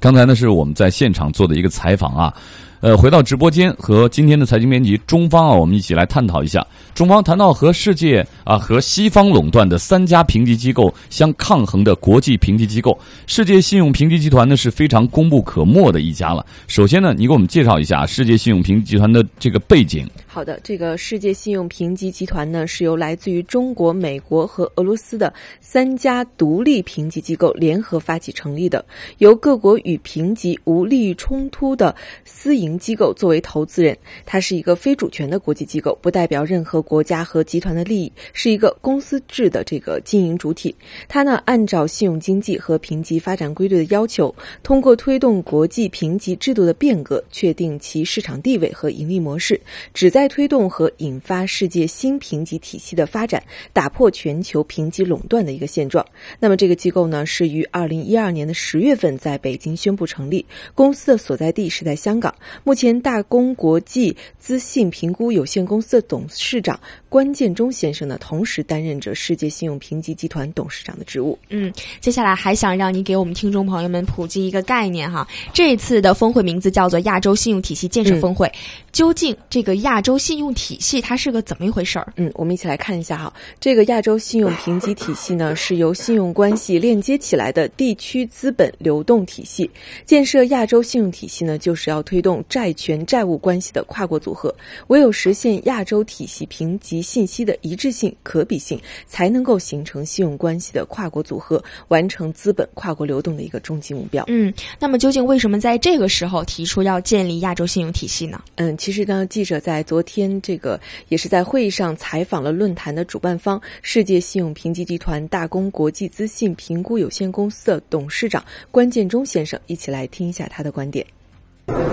[0.00, 2.36] 刚才呢是我们在现场做的一个采访啊。
[2.80, 6.64] 呃，回到直播间和今天的财经编辑中方啊，我们一起来探讨一下。
[6.94, 16.44] 中方谈到和世界啊和西方垄断的三家评级机构相抗衡的国际评级机构，世界信用评级集团呢是非常功不可没的一家了。
[16.68, 20.06] 首先呢，你给我们介绍一下世界信用评级集团的这个背景。
[20.36, 28.84] 好的，这个世界信用评级集团呢是由来自于中国、美国和俄罗斯的三家独立评级机构联合发起成立的，
[29.16, 31.96] 由各国与评级无利益冲突的
[32.26, 32.78] 私营。
[32.78, 33.96] 机构作为投资人，
[34.26, 40.76] 它是一个非主权的国际机构，不代表任何国家和集团的利益，是一个公司制的这个经营主体。
[41.08, 49.58] 它呢，按照信用经济和评级发展规律的要求，通过推动国际评级制度的变革，确定其市场地位和盈利模式，
[49.94, 56.04] 旨在推动和引发世界新评级体系的发展，打破全球评级垄断的一个现状。
[56.38, 62.34] 那么，这个机构呢，是于二零一二年的十月份在北京宣布成立，公司的所在地是在香港。
[62.64, 71.38] 目前，大公国际资信评估有限公司的董事长关建中先生呢，同时担任着世界信用评级集团董事长的职务。
[71.48, 78.50] 嗯，接下来还想让你给我们听众朋友们普及一个概念哈，这一次的峰会名字叫做亚洲信用体系建设峰会，
[78.92, 82.12] 究竟这个亚洲信用体系它是个怎么一回事儿？
[82.16, 89.70] 嗯，我们一起来看一下哈，这个亚洲信用评级体系呢，是由信用关系链接起来的地区资本流动体系。
[90.04, 92.44] 建设亚洲信用体系呢，就是要推动。
[92.48, 94.54] 债权债务关系的跨国组合。
[94.88, 104.24] 唯有实现亚洲体系评级信息的一致性、可比性，才能够形成信用关系的跨国组合，完成资本跨国流动的一个终极目标。
[104.28, 108.40] 嗯，那么究竟为什么在这个时候提出要建立亚洲信用体系呢？
[108.56, 110.78] 嗯，其实呢，记者在昨昨天这个
[111.08, 121.06] 也是在会议上采访了论坛的主办方世界信用评级集团大公国际资信评估有限公司的董事长关建忠先生，一起来听一下他的观点。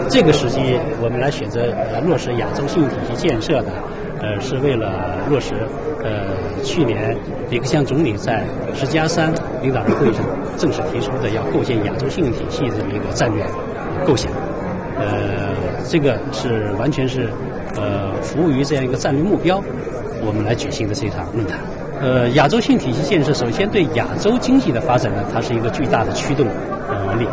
[0.10, 0.58] 这个时机，
[1.02, 3.72] 我们来选择呃落实亚洲信用体系建设的，
[4.20, 5.54] 呃，是为了落实
[6.04, 7.16] 呃去年
[7.50, 8.44] 李克强总理在
[8.76, 10.26] 十加三领导人会议上
[10.58, 13.42] 正式提出的要构建亚洲信用体系这么一个战略
[14.06, 14.30] 构想。
[14.98, 15.56] 呃，
[15.88, 17.30] 这个是完全是
[17.76, 19.62] 呃服务于这样一个战略目标，
[20.26, 21.60] 我们来举行的这场论坛。
[22.02, 26.48] 呃，亚洲性体系建设首先对亚洲经济的发展呢，它是一个巨大的驱动
[26.90, 27.28] 呃力。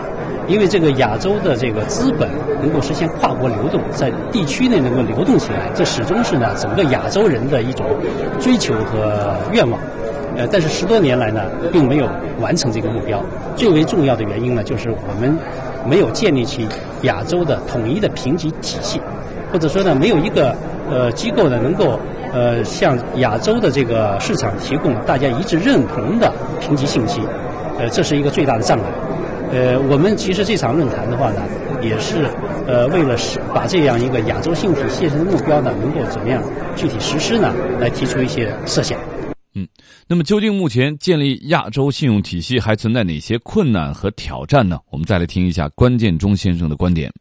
[0.47, 2.29] 因为这个亚洲的这个资本
[2.61, 7.87] 能够实现跨国流动，在地区内能够流动起来，这始终是呢整个亚洲人的一种
[8.41, 9.79] 追求和愿望。
[10.37, 11.41] 呃，但是十多年来呢，
[11.73, 12.09] 并没有
[12.41, 13.23] 完成这个目标。
[13.55, 15.39] 最为重要的原因呢，就是我们
[15.89, 16.67] 没有建立起
[17.03, 19.01] 亚洲的统一的评级体系，
[19.53, 20.55] 或者说呢，没有一个
[20.91, 21.99] 呃机构呢能够
[22.33, 27.21] 呃向亚洲的这个市场提供大家一致认同的评级信息。
[27.79, 28.85] 呃，这是一个最大的障碍。
[29.53, 31.43] 呃，我们其实这场论坛的话呢，
[31.81, 32.27] 也是
[32.69, 36.41] 呃为了实把这样一个亚洲信用体系的目标呢，能够怎么样
[36.77, 38.97] 具体实施呢，来提出一些设想。
[39.55, 39.67] 嗯，
[40.07, 44.79] 那么究竟目前建立亚洲信用体系还存在哪些困难和挑战呢？
[44.91, 47.13] 我们再来听一下关建中先生的观点。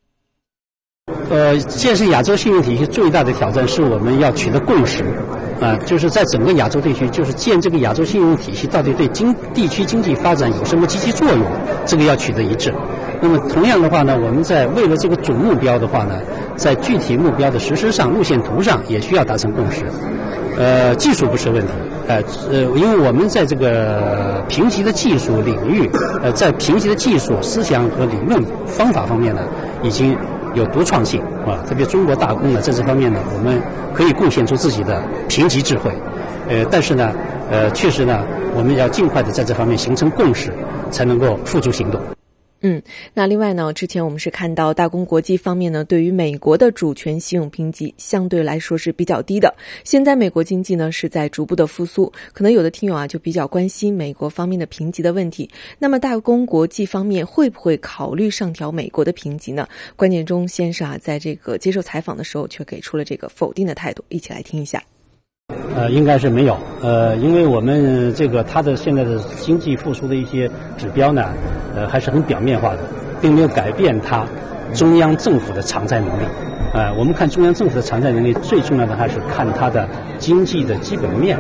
[1.30, 5.04] 呃，建设亚洲信用体系最大的挑战是我们要取得共识。
[5.60, 11.46] 啊，就是在整个亚洲地区，就是建这个亚洲信用体系到底对经地区经济发展有什么积极作用，
[11.86, 12.74] 这个要取得一致。
[13.22, 16.18] 那么同样的话呢，我们在为了这个总目标的话呢，
[16.56, 19.84] 在具体目标的实施上、路线图上也需要达成共识。
[20.60, 21.72] 呃，技术不是问题，
[22.08, 25.90] 呃呃，因为我们在这个评级的技术领域，
[26.22, 29.42] 呃，在评级的技术、思想和理论方法方面呢，
[29.82, 30.16] 已经。
[30.56, 33.62] 有独创性啊，特别中国大工呢，在这方面呢，我们
[33.94, 35.92] 可以贡献出自己的评级智慧。
[36.50, 37.14] 呃，但是呢，
[37.52, 38.20] 呃，确实呢，
[38.56, 40.52] 我们要尽快的在这方面形成共识，
[40.90, 42.02] 才能够付诸行动。
[42.62, 42.82] 嗯，
[43.14, 49.56] 那另外呢，之前我们是看到大公国际方面呢，对于美国的主权信用评级相对来说是比较低的。
[49.86, 55.50] 现在美国经济呢是在逐步的复苏，可能有的听友啊就比较关心美国方面的评级的问题。
[55.78, 59.66] 那么大公国际方面会不会考虑上调美国的评级呢？
[59.96, 64.84] 关键中先生啊，在这个接受采访的时候却给出了这个否定的态度，一起来听一下。
[65.76, 66.58] 呃，应该是没有。
[66.82, 71.24] 呃，因为我们这个它的现在的经济复苏的一些指标呢，
[71.76, 72.80] 呃，还是很表面化的，
[73.22, 74.26] 并没有改变它
[74.74, 76.24] 中央政府的偿债能力。
[76.74, 79.88] 呃，我们看中央政府的偿债能力，最重要的还是看它的
[80.18, 81.38] 经济的基本面，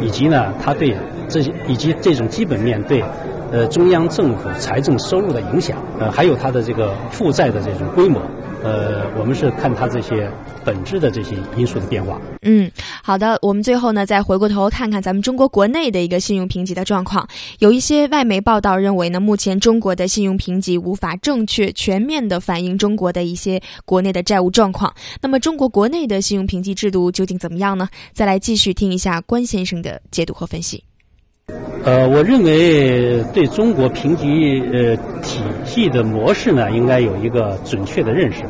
[0.00, 0.96] 以及呢，它对
[1.28, 3.04] 这些以及这种基本面对
[3.50, 8.20] 呃中央政府财政收入的影响，呃，还有它的这个负债的这种规模。
[8.62, 10.30] 呃，我们是看它这些
[10.62, 12.20] 本质的这些因素的变化。
[12.42, 12.70] 嗯，
[13.02, 17.26] 好的，我们最后呢，再回过头看看咱们中国国内的一个信用评级的状况。
[17.60, 24.94] 有一些外媒报道认为呢，目前中国的信用评级无法正确、全面的反映中国的一些国内的债务状况。
[25.22, 27.88] 那么，中国国内的信用评级制度究竟怎么样呢？
[28.12, 30.84] 再来继续听一下关先生的解读和分析。
[31.82, 38.42] 呃，我认为对中国评级呃体系的模式呢，应该有一个准确的认识。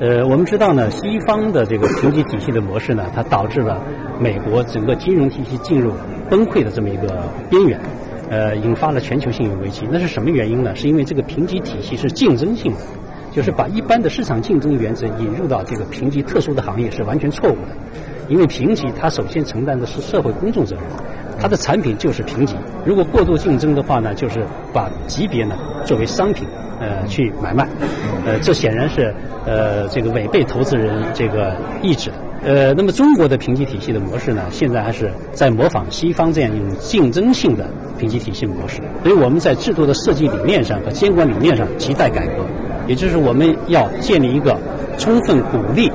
[0.00, 3.80] 呃，我们知道呢，西方的这个评级体系的模式呢，它导致了
[4.18, 5.92] 美国整个金融体系进入
[6.28, 7.78] 崩溃的这么一个边缘，
[8.30, 9.86] 呃，引发了全球信用危机。
[9.90, 10.74] 那是什么原因呢？
[10.74, 12.78] 是因为这个评级体系是竞争性的，
[13.30, 17.68] 就是把一般的市场竞争原则引入到这个评级特殊的行业是完全错误的。
[18.26, 20.84] 因为评级它首先承担的是社会公众责任。
[21.44, 22.54] 它的产品就是评级，
[22.86, 26.48] 如果过度竞争的话呢，就是把级别呢作为商品，
[26.80, 27.68] 呃，去买卖，
[28.24, 29.14] 呃，这显然是
[29.44, 32.16] 呃这个违背投资人这个意志的。
[32.44, 37.66] 呃，那么中国的评级体系的模式呢，现在还是在模仿西方这样一种竞争性的
[37.98, 42.42] 评级体系模式，所以我们在制度的设计理念上和监管理念上亟待改革，
[42.86, 44.58] 也就是我们要建立一个
[44.96, 45.92] 充分鼓励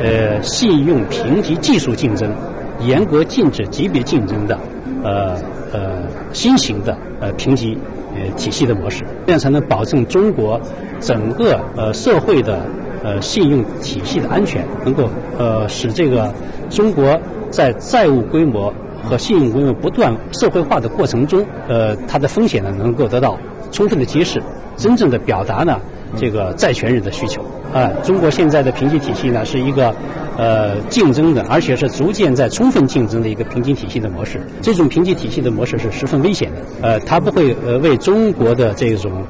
[0.00, 2.30] 呃信用评级技术竞争，
[2.78, 4.56] 严格禁止级别竞争的。
[5.04, 5.36] 呃
[5.72, 6.02] 呃，
[6.32, 7.78] 新型的呃评级
[8.16, 10.60] 呃体系的模式，这样才能保证中国
[11.00, 12.60] 整个呃社会的
[13.04, 16.32] 呃信用体系的安全，能够呃使这个
[16.70, 23.38] 中国在债务规模和信用规模不断社会化的过程中，呃它的风险呢能够得到
[23.70, 24.42] 充分的揭示，
[24.76, 25.78] 真正的表达呢
[26.18, 27.44] 这个债权人的需求。
[27.72, 29.92] 啊，中国现在的评级体系呢，是一个
[30.36, 34.40] 呃竞争的，而且是逐渐在充分竞争的一个评级体系的模式。
[34.62, 39.24] 这种评级体系的模式是十分危险的，呃，它不会呃为中国的这种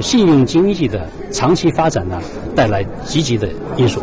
[0.00, 2.22] 信用经济的长期发展呢
[2.56, 4.02] 带来积极的因素。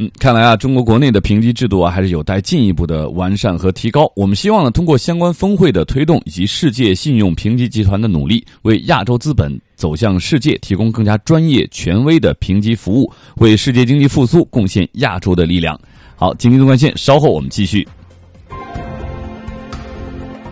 [0.00, 4.10] 嗯，看来啊，中国国内的评级制度啊，还是有待进一步的完善和提高。
[4.16, 15.80] 我们希望呢，通过相关峰会的推动，以及世界信用评级集团的努力，为亚洲资本走向世界提供更加专业、权威的评级服务，为世界经济复苏贡献亚洲的力量。
[16.16, 17.88] 好，经济纵贯线，稍后我们继续。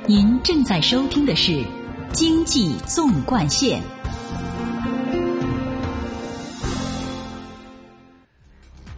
[0.07, 1.53] 您正在收听的是
[2.11, 3.79] 《经济纵贯线》。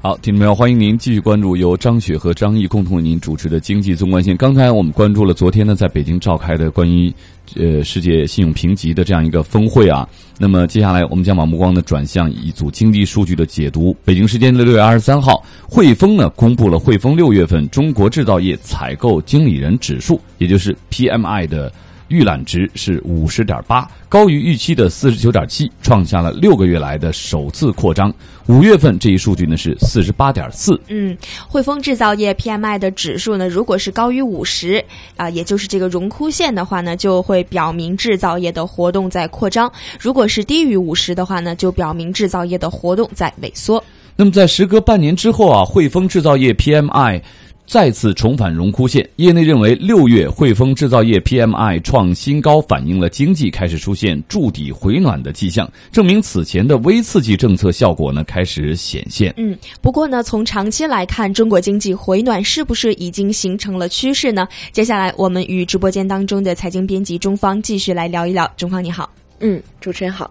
[0.02, 4.34] 好，听众朋友，欢迎您继续关注由张雪和张毅共同为您主持的经济纵贯线。
[4.34, 7.12] 刚才我们关注了昨天呢，在北京召开的关于
[7.54, 10.08] 呃世界信用评级的这样一个峰会啊。
[10.38, 13.94] 那么接下来我们将把目光呢转向一组经济数据的解读。
[14.02, 21.70] 北京时间的六月二十三号，汇丰呢公布了汇丰六月份中国制造业采购经理人指数，也就是 PMI 的。
[22.10, 28.12] 预览值是五十点八，高于预期的四十九点七，创下了六个月来的首次扩张。
[28.46, 30.78] 五月份这一数据呢是四十八点四。
[30.88, 34.84] 嗯，汇丰制造业 PMI 的指数呢，如果是高于五十
[35.16, 39.68] 啊，也就是这个荣枯线的话呢，就会表明制造业的活动在扩张；
[40.00, 43.82] 如果是低于五十的话呢，就表明制造业的活动在萎缩。
[44.16, 47.22] 那么在时隔半年之后啊，汇丰制造业 PMI。
[47.70, 59.32] 再次重返荣枯线，业内认为六月汇丰制造业 PMI 创新高，反映了经济开始出现筑底回暖的迹象，证明此前的微刺激政策效果呢开始显现。
[59.36, 64.48] 嗯，不过呢，从长期来看，中国经济回暖是不是已经形成了趋势呢？
[64.72, 68.52] 接下来我们与直播间当中的财经编辑中方继续来聊一聊。
[68.56, 69.08] 中方你好，
[69.38, 70.28] 嗯，主持人好。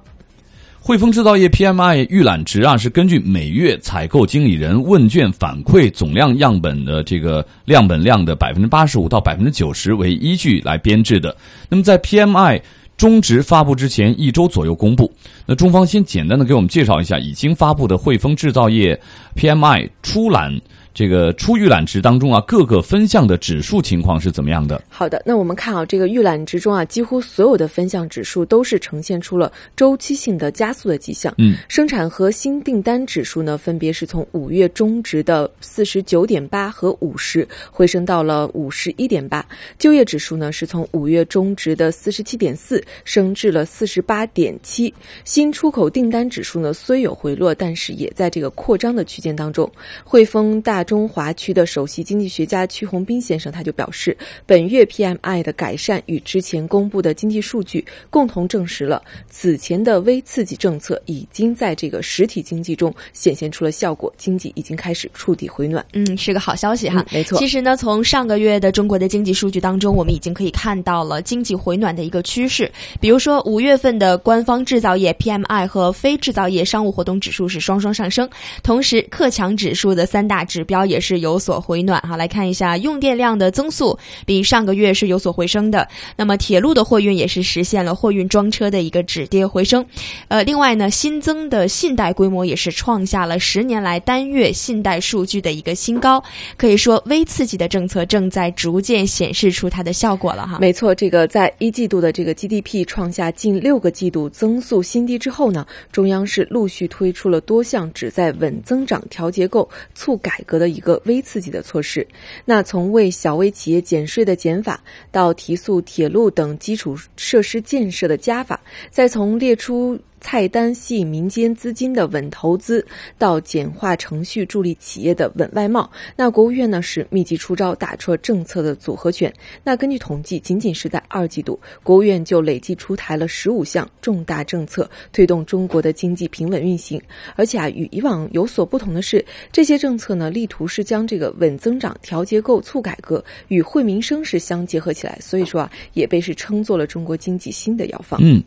[0.81, 11.35] 汇丰制造业 PMI 预览值啊，是根据每月采购经理人问卷反馈总量样本的这个样本量的百分之八十五到百分之九十为依据来编制的。
[11.69, 12.61] 那么在 PMI
[12.97, 15.11] 中值发布之前一周左右公布。
[15.45, 18.99] 那中方先简单的给我们介绍一下已经发布的汇丰制造业
[19.35, 20.59] PMI 初览。
[20.99, 24.83] 这个初预览值当中啊，各个分项的指数情况是怎么样的？
[24.89, 31.33] 好的，那我们看啊，这个预览值中啊，几乎所有的分项指数都是呈现出了周期性的加速的迹象。
[31.37, 39.45] 嗯，生产和新订单指数呢，分别是从五月中值的四十九点八和五十回升到了五十一点八。
[39.77, 44.93] 就业指数呢，是从五月中值的四十七点四升至了四十八点七。
[45.23, 49.71] 新出口订单指数呢，虽有回落，但是也在这个扩张的区间当中。
[50.03, 54.17] 汇丰大中华区的首席经济学家曲宏斌先生他就表示，
[54.47, 65.85] 本月 PMI 的改善与之前公布的经济数据共同证实了此前的微刺激政策已经在这个实体经济中显现出了效果，经济已经开始触底回暖。
[65.93, 67.05] 嗯，是个好消息哈。
[67.11, 67.37] 没错。
[67.37, 72.67] 其实呢，从上个月的中国的经济数据当中，我们已经可以看到了经济回暖的一个趋势。
[72.99, 78.27] 比如说，五月份的官方制造业 PMI 和非制造业商务活动指数是双双上升，
[78.63, 80.78] 同时克强指数的三大指标。
[80.85, 85.87] 也是有所回暖哈，来看一下用电量的增速比上个月是有所回升的。
[86.15, 89.85] 那么铁路的货运也是实现了货运装车的一个止跌回升。
[90.27, 96.23] 呃，另外呢，新增的信贷规模也是创下了十年来单月信贷数据的一个新高。
[96.57, 100.59] 可以说，微刺激的政策正在逐渐显示出它的效果了哈。
[100.59, 110.69] 没错，这个在一季度的这个 GDP 创下近六个季度增速新低之后呢，中央是陆续推出了多项旨在稳增长、调结构、促改革的。
[110.69, 112.07] 一个微刺激的措施，
[112.45, 114.79] 那从为小微企业减税的减法，
[115.11, 119.99] 到提速铁路等基础设施建设的加法，再从列出。
[120.21, 122.85] 菜单吸引民间资金的稳投资，
[123.17, 129.33] 到简化程序助力企业的稳外贸，那国务院呢是密集出招，打出了政策的组合拳。
[129.63, 137.01] 那根据统计，仅仅是在二季度，国务院就累计出台了十五项重大政策，推动中国的经济平稳运行。
[137.35, 145.17] 而且啊，与以往有所不同的是，这些政策呢，力图是将这个稳增长、调结构、促改革与惠民生是相结合起来。
[145.21, 148.19] 所以说啊，也被是称作了中国经济新的药方。
[148.23, 148.43] 嗯。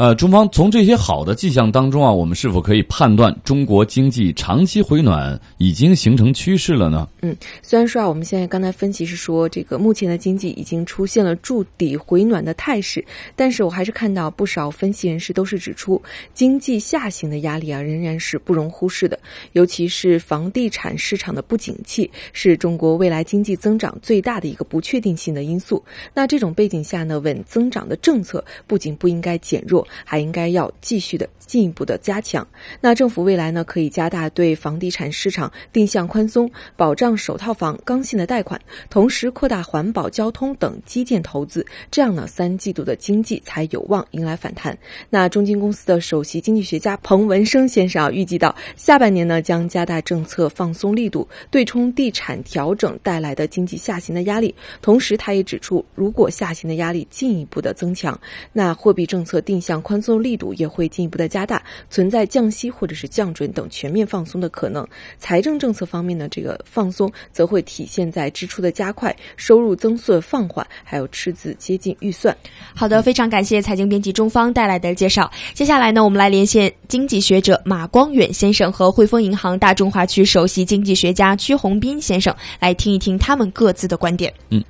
[0.00, 7.06] 呃，中方从这些好的迹象当中啊，我们是否可以判断中国经济长期回暖已经形成趋势了呢？
[7.20, 13.04] 嗯，虽然说啊，我们现在刚才分析是说这个目前的经济已经出现了筑底回暖的态势，
[13.36, 16.00] 但是我还是看到不少分析人士都是指出，
[16.32, 19.20] 经济下行的压力啊仍然是不容忽视的，
[19.52, 25.84] 尤其是房地产市场的不景气是中国未来经济增长最大的一个不确定性的因素。
[26.14, 29.86] 那这种背景下呢，稳增长的政策不仅不应该减弱。
[30.04, 32.46] 还应该要继续的进一步的加强。
[32.80, 44.76] 那政府未来呢，可以加大对房地产市场定向宽松，保障首套房刚性的贷款，同时扩大环保、交通等基建投资，这样呢，三季度的经济才有望迎来反弹。
[45.08, 54.54] 那中金公司的首席经济学家彭文生先生啊，预计到下半年呢，将加大政策放松力度，对冲地产调整带来的经济下行的压力。
[54.80, 58.18] 同时，他也指出，如果下行的压力进一步的增强，
[58.52, 64.86] 那货币政策定向宽松力度也会进一步的加大，存在降息或者是降准等全面放松的可能。
[65.18, 72.36] 财政政策方面呢，这个放松则会体现在支出的加快、收入增速的放缓，还有赤字接近预算。
[72.74, 75.30] 好的，非常感谢财经编辑中方带来的介绍。
[75.54, 84.32] 接下来呢，我们来连线经济学者马光远先生和汇丰银行大中华区首席经济学家曲宏斌先生，来听一听他们各自的观点。
[84.50, 84.62] 嗯。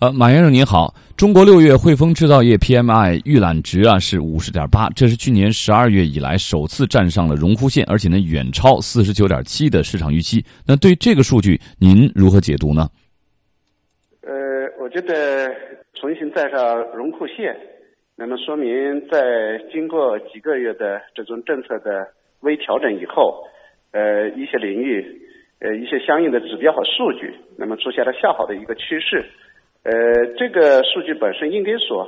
[0.00, 10.42] 呃，马先生您好，中国六月汇丰制造业 PMI 预览值啊是五十点八，这是去年十二月以来首次站上了荣枯线，而且呢远超四十九点七的市场预期。
[10.66, 12.88] 那对这个数据您如何解读呢？
[14.22, 14.32] 呃，
[14.80, 15.52] 我觉得
[15.92, 17.54] 重新站上荣枯线，
[18.16, 18.72] 那么说明
[19.12, 22.08] 在经过几个月的这种政策的
[22.40, 23.44] 微调整以后，
[23.92, 25.04] 呃，一些领域，
[25.58, 29.28] 呃，一些相应的指标和数据，那么出现了向好的一个趋势。
[29.82, 29.92] 呃，
[30.36, 32.06] 这个数据本身应该说，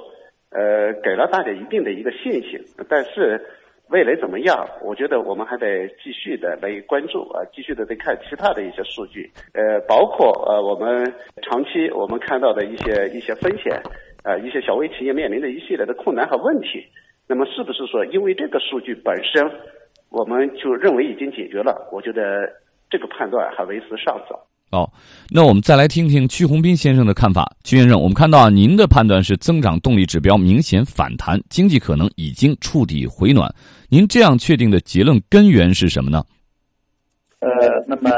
[0.51, 2.61] 呃，给了大家一定的一个信心。
[2.89, 3.41] 但是
[3.89, 4.68] 未来怎么样？
[4.83, 9.31] 我觉得我们还得继续的来关注啊，继续的得看其他的一些数据。
[9.55, 13.81] 呃，包括呃我们长期我们看到的一些一些风险
[14.23, 16.87] 啊，一些小微企业面临的一系列的困难和问题。
[17.27, 19.51] 那么是不是说因为这个数据本身，
[20.11, 21.89] 我们就认为已经解决了？
[21.91, 22.53] 我觉得
[22.91, 24.47] 这个判断还为时尚早。
[24.75, 24.91] 好，
[25.29, 27.55] 那我们再来听听曲宏斌先生的看法。
[27.62, 33.55] 曲先生，我们看到啊，您的判断是增长动力指标明显反弹，经济可能已经触底回暖。
[33.91, 36.25] 您这样确定的结论根源是什么呢？
[37.41, 37.51] 呃，
[37.87, 38.11] 那么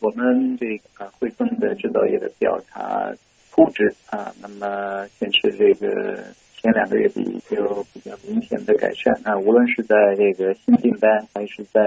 [0.00, 3.12] 我们这个汇丰的制造业的调查
[3.50, 6.24] 估值啊，那么显示这个
[6.56, 11.82] 前两个月比就比较明显的改善啊，无论是在这个新订单还是在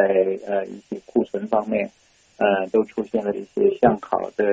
[0.45, 1.89] 呃一些库存方面。
[2.41, 4.43] 呃，都出现了一些向好的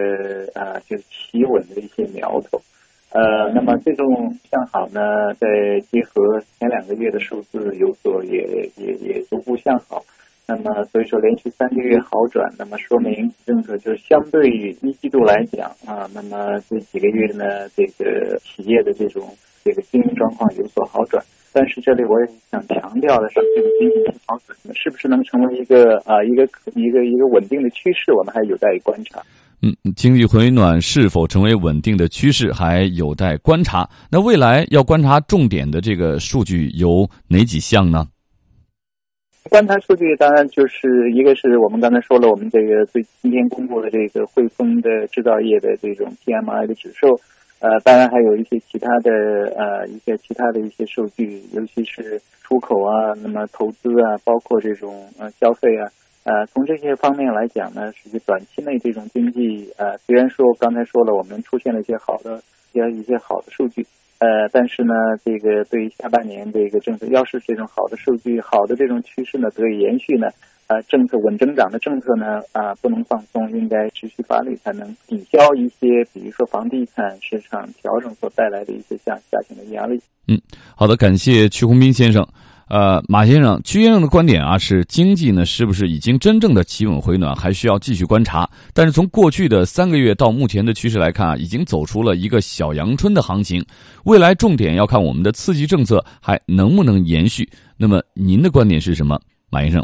[0.52, 2.60] 啊，就是企稳的一些苗头。
[3.10, 4.04] 呃，那么这种
[4.50, 5.00] 向好呢，
[5.40, 5.48] 在
[5.90, 10.04] 结合前两个月的数字有所也也也逐步向好。
[10.46, 19.22] 那么所以说连续三个月好转，那么说明政策就相对于一季度来讲啊，那么这几个月呢，这个企业的这种
[19.64, 21.24] 这个经营状况有所好转。
[21.52, 26.44] 但是这里我也想强调的是，这个经济好转是不是能成为一个啊一个
[26.74, 29.20] 一个一个稳定的趋势，我们还有待于观察。
[29.60, 33.88] 嗯，经济回暖是否成为稳定的趋势还有待观察。
[34.10, 38.06] 那未来要观察重点的这个数据有哪几项呢？
[39.50, 47.18] 观察数据当然就是一个是我们刚才说了，我们这个最今天公布的这个汇丰的制造业的这种 PMI 的指数。
[47.60, 49.10] 呃，当然还有一些其他的
[49.56, 55.90] 呃一些其他的一些数据，尤其是出口啊，那么投资啊，包括这种呃消费啊，
[56.22, 62.40] 呃，从这些方面来讲呢，实际短期内这种经济呃，虽然说刚才说了，我们出现了一些好的
[62.72, 63.84] 一些一些好的数据，
[64.20, 64.94] 呃，但是呢，
[65.24, 70.28] 这个对于下半年这个政策，要是这种好的数据、好的这种趋势呢得以延续呢。
[70.68, 79.98] 呃，政策稳增长的政策呢，啊，不能放松，应该持续发力，才能抵消一些，比如说房地产市场调整所带来的一些下下行的压力。
[80.26, 80.38] 嗯，
[80.76, 82.26] 好的，感谢曲宏斌先生。
[82.68, 88.46] 呃，马先生，曲先生的观点啊，是经济呢是不是已经真正的企稳回暖，还需要继续观察。
[88.74, 93.64] 但是从过去的三个月到目前的趋势来看啊，已经走出了一个小阳春的行情。
[94.04, 97.48] 未来重点要看我们的刺激政策还能不能延续。
[97.78, 99.82] 那么您的观点是什么，马先生？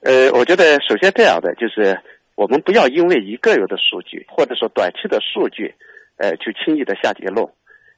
[0.00, 1.98] 呃，我觉得首先这样的就是，
[2.36, 5.74] 我们不要因为一个月的数据或者说短期的数据，
[6.16, 7.46] 呃，去轻易的下结论。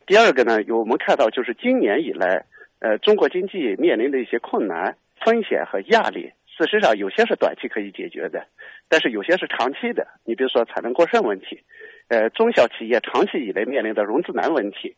[0.07, 2.45] 第二个呢，有我们看到就是今年以来，
[2.81, 8.47] 呃，中国经济面临的一些困难、风险和压力，事实上有些是短期可以解决的，
[8.89, 10.07] 但是有些是长期的。
[10.25, 11.61] 你比如说产能过剩问题，
[12.09, 14.97] 呃，中小企业长期以来面临的融资难问题。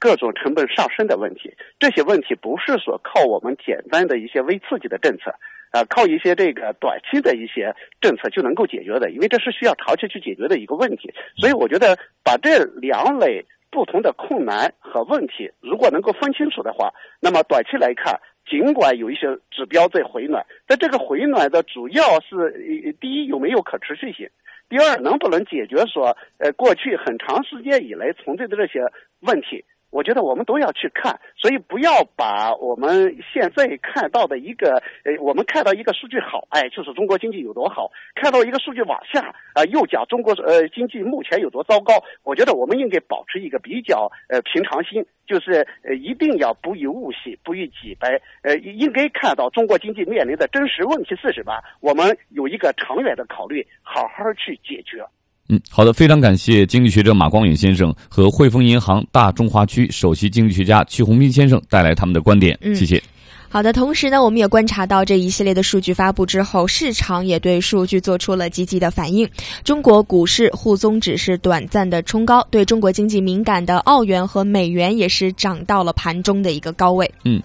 [0.00, 5.32] 各种成本上升的问题，这些问题不是说靠我们简单的一些微刺激的政策，
[5.74, 11.12] 啊，靠一些这个短期的一些政策就能够解决的，因为这是需要长期去解决的一个问题。
[11.36, 18.14] 所以我觉得把这两类不同的困难和问题，如果能够分清楚的话，那么短期来看，
[18.48, 24.30] 尽管有一些指标在回暖，但这个回暖的主要是第一有没有可持续性，
[24.68, 28.80] 第二能不能解决说呃过去很长时间以来存在的这些
[29.22, 29.64] 问题。
[29.94, 37.86] 我觉得我们都要去看，所以不要把我们现在看到的一个，呃，我们看到一个数据好，哎，就是中国经济有多好；
[38.16, 41.94] 看到一个数据往下，啊、又讲中国呃经济目前有多糟糕。
[42.24, 55.06] 我觉得我们应该保持一个比较呃平常心，就是呃一定要不以物喜，不以己悲，呃，应该看到中国经济面临的真实问题是什么，我们有一个长远的考虑，好好去解决。
[55.48, 63.02] 嗯，好的，非常感谢经济学者马光远先生和汇丰银行大中华区首席经济学家曲宏斌先生带来他们的观点，嗯谢谢。
[63.50, 69.28] 好的，同时呢，我们也观察到这一系列的数据发布之后，市场也对数据做出了积极的反应。
[69.62, 77.08] 中国股市沪综指是短暂的冲高，对中国经济敏感的澳元和美元也是涨到了盘中的一个高位。
[77.24, 77.40] 嗯，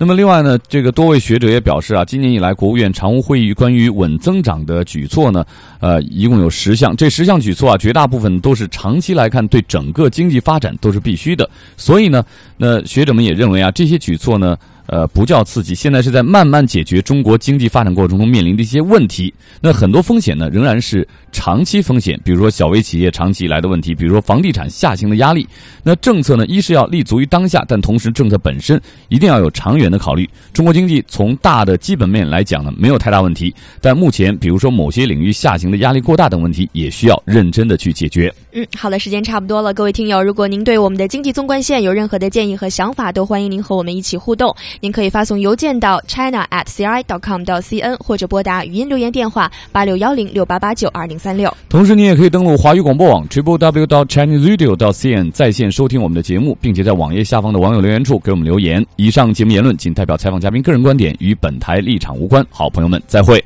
[0.00, 5.44] 那么另外呢，这个多位学者也表示啊，今年以来国务院常务会议关于稳增长的举措呢，
[5.78, 11.46] 呃，一共有十项，这十项举措啊，绝大部分都是长期来看对整个经济发展都是必须的。
[11.76, 12.24] 所以呢，
[12.56, 14.56] 那学者们也认为啊，这些举措呢。
[14.90, 19.32] 呃，不叫刺激，现在是在慢慢解决中国经济发展过程中面临的一些问题。
[19.60, 25.46] 那很多风险呢，仍然是长期风险，比如说小微企业长期以来的问题，比如说房地产下行的压力。
[25.84, 30.28] 那政策呢，一是要立足于当下，但同时政策本身一定要有长远的考虑。
[30.52, 38.34] 中国经济从大的基本面来讲呢，没有太大问题，但目前比如说某些领域下行的压力过大等问题，也需要认真的去解决。
[38.50, 44.52] 嗯，好的，时间差不多了，各位听友，如果您对我们的经济纵贯线有任何的建议和想法，都欢迎您和我们一起互动。
[44.80, 51.54] 您可以发送邮件到 china at ci dot com 到 cn，或者拨打语音留言电话八六幺零六八八九二零三六。
[51.68, 58.84] 同时，您也可以登录华语广播网 triple w dot chinese radio dot cn 在线收听我们的节目，并且在网页下方的网友留言处给我们留言。
[58.96, 62.44] 以上节目言论仅代表采访嘉宾个人观点，与本台立场无关。
[62.50, 63.44] 好，朋友们，再会。